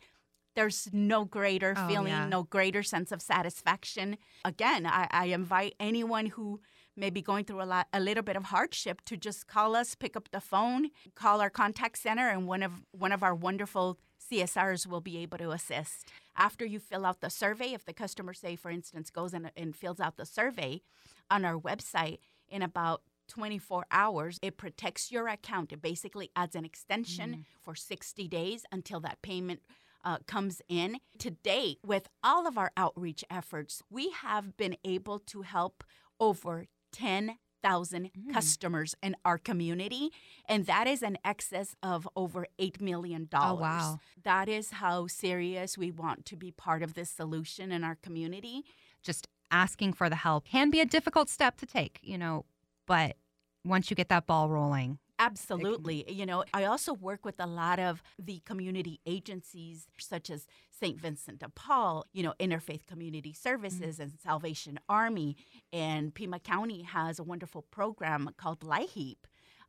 there's 0.55 0.89
no 0.91 1.23
greater 1.23 1.73
Oh, 1.77 1.87
feeling, 1.87 2.07
yeah. 2.07 2.27
no 2.27 2.43
greater 2.43 2.83
sense 2.83 3.11
of 3.11 3.21
satisfaction. 3.21 4.17
Again, 4.43 4.85
I, 4.85 5.07
I 5.11 5.25
invite 5.27 5.75
anyone 5.79 6.25
who 6.27 6.59
may 6.97 7.09
be 7.09 7.21
going 7.21 7.45
through 7.45 7.61
a 7.61 7.63
lot, 7.63 7.87
a 7.93 8.01
little 8.01 8.23
bit 8.23 8.35
of 8.35 8.45
hardship, 8.45 9.01
to 9.05 9.15
just 9.15 9.47
call 9.47 9.75
us, 9.77 9.95
pick 9.95 10.17
up 10.17 10.29
the 10.31 10.41
phone, 10.41 10.89
call 11.15 11.39
our 11.39 11.49
contact 11.49 11.97
center, 11.97 12.27
and 12.27 12.47
one 12.47 12.61
of 12.63 12.83
one 12.91 13.13
of 13.13 13.23
our 13.23 13.33
wonderful 13.33 13.97
CSRs 14.29 14.85
will 14.87 14.99
be 15.01 15.17
able 15.19 15.37
to 15.37 15.51
assist. 15.51 16.09
After 16.35 16.65
you 16.65 16.79
fill 16.79 17.05
out 17.05 17.21
the 17.21 17.29
survey, 17.29 17.73
if 17.73 17.85
the 17.85 17.93
customer, 17.93 18.33
say, 18.33 18.55
for 18.57 18.69
instance, 18.69 19.09
goes 19.09 19.33
in 19.33 19.49
and 19.55 19.73
fills 19.75 19.99
out 20.01 20.17
the 20.17 20.25
survey 20.25 20.81
on 21.29 21.45
our 21.45 21.57
website 21.57 22.17
in 22.49 22.61
about 22.61 23.01
24 23.31 23.85
hours, 23.91 24.39
it 24.41 24.57
protects 24.57 25.11
your 25.11 25.27
account. 25.27 25.71
It 25.71 25.81
basically 25.81 26.29
adds 26.35 26.55
an 26.55 26.65
extension 26.65 27.45
for 27.61 27.75
60 27.75 28.27
days 28.27 28.65
until 28.71 28.99
that 28.99 29.21
payment 29.21 29.61
uh, 30.03 30.17
comes 30.27 30.61
in. 30.67 30.97
To 31.19 31.31
date, 31.31 31.79
with 31.85 32.09
all 32.23 32.45
of 32.45 32.57
our 32.57 32.71
outreach 32.75 33.23
efforts, 33.29 33.81
we 33.89 34.11
have 34.11 34.57
been 34.57 34.75
able 34.83 35.19
to 35.19 35.43
help 35.43 35.83
over 36.19 36.65
10,000 36.91 38.11
customers 38.33 38.95
in 39.01 39.15
our 39.23 39.37
community, 39.37 40.09
and 40.47 40.65
that 40.65 40.87
is 40.87 41.01
an 41.01 41.17
excess 41.23 41.75
of 41.81 42.07
over 42.15 42.47
$8 42.59 42.81
million. 42.81 43.29
Oh, 43.33 43.55
wow. 43.55 43.99
That 44.23 44.49
is 44.49 44.71
how 44.71 45.07
serious 45.07 45.77
we 45.77 45.89
want 45.89 46.25
to 46.25 46.35
be 46.35 46.51
part 46.51 46.83
of 46.83 46.95
this 46.95 47.09
solution 47.09 47.71
in 47.71 47.83
our 47.85 47.95
community. 47.95 48.63
Just 49.01 49.27
asking 49.51 49.93
for 49.93 50.09
the 50.09 50.15
help 50.17 50.45
can 50.45 50.69
be 50.69 50.81
a 50.81 50.85
difficult 50.85 51.29
step 51.29 51.57
to 51.57 51.65
take, 51.65 51.99
you 52.01 52.17
know, 52.17 52.45
but 52.87 53.15
once 53.63 53.89
you 53.89 53.95
get 53.95 54.09
that 54.09 54.27
ball 54.27 54.49
rolling, 54.49 54.99
Absolutely. 55.21 56.11
You 56.11 56.25
know, 56.25 56.43
I 56.51 56.65
also 56.65 56.93
work 56.95 57.25
with 57.25 57.35
a 57.39 57.45
lot 57.45 57.77
of 57.77 58.01
the 58.17 58.41
community 58.43 58.99
agencies 59.05 59.87
such 59.99 60.31
as 60.31 60.47
St. 60.71 60.99
Vincent 60.99 61.39
de 61.39 61.49
Paul, 61.49 62.07
you 62.11 62.23
know, 62.23 62.33
Interfaith 62.39 62.87
Community 62.87 63.31
Services 63.31 63.99
and 63.99 64.13
Salvation 64.19 64.79
Army. 64.89 65.35
And 65.71 66.11
Pima 66.15 66.39
County 66.39 66.81
has 66.81 67.19
a 67.19 67.23
wonderful 67.23 67.61
program 67.61 68.31
called 68.35 68.61
LIHEAP. 68.61 69.17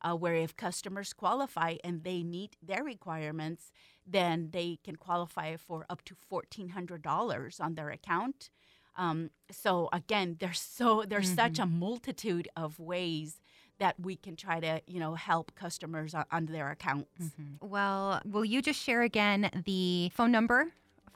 Uh, 0.04 0.16
where 0.16 0.34
if 0.34 0.56
customers 0.56 1.12
qualify 1.12 1.76
and 1.84 2.02
they 2.02 2.24
meet 2.24 2.56
their 2.60 2.82
requirements, 2.82 3.70
then 4.04 4.48
they 4.50 4.76
can 4.82 4.96
qualify 4.96 5.54
for 5.54 5.86
up 5.88 6.04
to 6.04 6.16
fourteen 6.28 6.70
hundred 6.70 7.02
dollars 7.02 7.60
on 7.60 7.74
their 7.74 7.88
account. 7.88 8.50
Um, 8.96 9.30
so 9.48 9.88
again, 9.92 10.38
there's 10.40 10.60
so 10.60 11.04
there's 11.06 11.32
such 11.32 11.60
a 11.60 11.66
multitude 11.66 12.48
of 12.56 12.80
ways 12.80 13.38
that 13.82 13.98
we 13.98 14.14
can 14.14 14.36
try 14.36 14.60
to 14.60 14.80
you 14.86 15.00
know 15.00 15.14
help 15.14 15.52
customers 15.56 16.14
on, 16.14 16.46
their 16.46 16.70
accounts. 16.70 17.32
well, 17.60 18.20
will 18.24 18.44
you 18.44 18.62
just 18.62 18.80
share 18.80 19.02
again 19.02 19.50
the 19.64 20.10
phone 20.14 20.30
number 20.30 20.68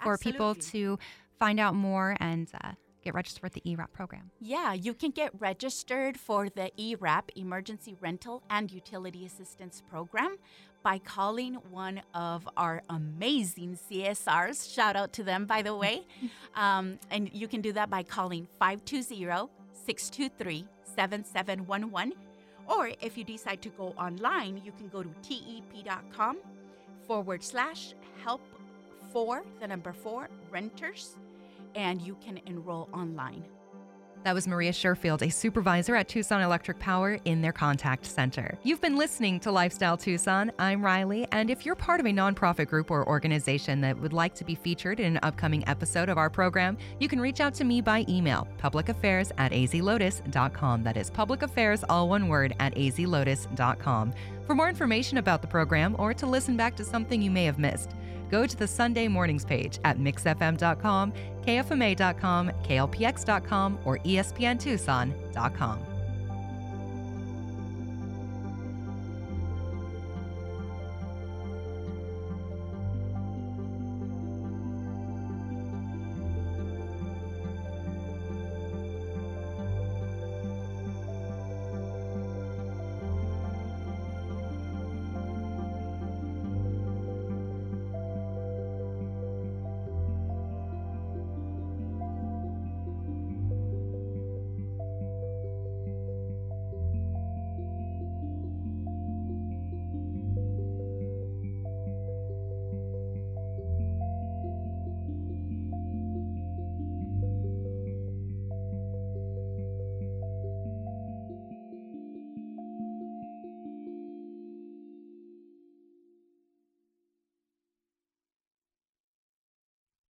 for 0.03 0.19
people 0.19 0.55
to 0.57 0.99
find 1.39 1.61
out 1.61 1.75
more 1.75 2.17
and 2.19 2.51
uh, 2.65 2.73
get 3.05 3.15
registered 3.15 3.45
with 3.45 3.53
the 3.53 3.63
ERAP 3.65 3.93
program? 3.93 4.33
Yeah, 4.41 4.73
you 4.73 4.95
can 4.95 5.13
get 5.13 5.31
registered 5.39 6.19
for 6.19 6.49
the 6.49 6.73
ERAP 6.77 7.31
Emergency 7.37 7.97
Rental 8.01 8.43
and 8.51 8.73
Utility 8.73 9.25
Assistance 9.25 9.81
Program 9.89 10.37
by 10.83 10.99
calling 10.99 11.55
one 11.71 12.01
of 12.15 12.49
our 12.57 12.83
amazing 12.91 13.79
CSRs. 13.89 14.75
Shout 14.75 14.97
out 14.97 15.13
to 15.15 15.23
them, 15.23 15.47
by 15.47 15.63
the 15.63 15.75
way. 15.75 16.07
um, 16.57 16.99
and 17.13 17.31
you 17.33 17.47
can 17.47 17.61
do 17.61 17.73
that 17.73 17.91
by 17.91 18.03
calling 18.03 18.49
520 18.59 19.51
623 19.73 20.67
7711. 20.97 22.26
Or 22.69 22.91
if 23.01 23.17
you 23.17 23.25
decide 23.25 23.63
to 23.63 23.69
go 23.71 23.95
online, 23.99 24.61
you 24.65 24.73
can 24.73 24.89
go 24.89 25.03
to 25.03 25.11
tep.com 25.23 26.39
forward 27.07 27.43
slash 27.43 27.95
help 28.25 28.41
for 29.13 29.45
the 29.61 29.67
number 29.67 29.93
four 29.93 30.29
renters 30.51 31.17
and 31.75 32.01
you 32.01 32.17
can 32.25 32.41
enroll 32.47 32.89
online. 32.93 33.45
That 34.27 34.35
was 34.35 34.49
Maria 34.49 34.73
Sherfield, 34.73 35.23
a 35.23 35.31
supervisor 35.31 35.95
at 35.95 36.09
Tucson 36.09 36.43
Electric 36.43 36.81
Power 36.81 37.21
in 37.27 37.43
their 37.43 37.53
contact 37.53 38.05
center. 38.05 38.59
You've 38.65 38.81
been 38.81 38.97
listening 38.97 39.39
to 39.39 39.53
Lifestyle 39.53 39.97
Tucson. 39.97 40.51
I'm 40.59 40.85
Riley, 40.85 41.29
and 41.31 41.49
if 41.49 41.65
you're 41.65 41.77
part 41.77 42.01
of 42.01 42.07
a 42.07 42.09
nonprofit 42.09 42.67
group 42.67 42.91
or 42.91 43.07
organization 43.07 43.81
that 43.83 43.97
would 44.01 44.13
like 44.13 44.35
to 44.35 44.45
be 44.45 44.57
featured 44.57 44.99
in 44.99 45.13
an 45.13 45.21
upcoming 45.23 45.63
episode 45.69 46.09
of 46.09 46.19
our 46.19 46.29
program, 46.29 46.77
you 46.99 47.07
can 47.07 47.21
reach 47.21 47.39
out 47.39 47.55
to 47.55 47.63
me 47.63 47.81
by 47.81 48.05
email, 48.09 48.49
publicaffairs 48.61 49.31
at 49.39 49.53
azlotus.com. 49.53 50.83
That 50.83 50.97
is 50.97 51.09
public 51.09 51.43
affairs, 51.43 51.85
all 51.89 52.09
one 52.09 52.27
word, 52.27 52.53
at 52.59 52.75
azlotus.com. 52.75 54.13
For 54.45 54.57
more 54.57 54.69
information 54.69 55.19
about 55.19 55.41
the 55.41 55.47
program 55.47 55.95
or 56.01 56.13
to 56.15 56.27
listen 56.27 56.57
back 56.57 56.75
to 56.79 56.85
something 56.85 57.23
you 57.23 57.31
may 57.31 57.45
have 57.45 57.61
missed, 57.61 57.93
go 58.31 58.47
to 58.47 58.57
the 58.57 58.67
Sunday 58.67 59.09
mornings 59.09 59.45
page 59.45 59.79
at 59.85 59.99
mixfm.com, 59.99 61.13
kfma.com, 61.43 62.51
klpx.com, 62.65 63.79
or 63.85 63.99
espntucson.com. 63.99 65.96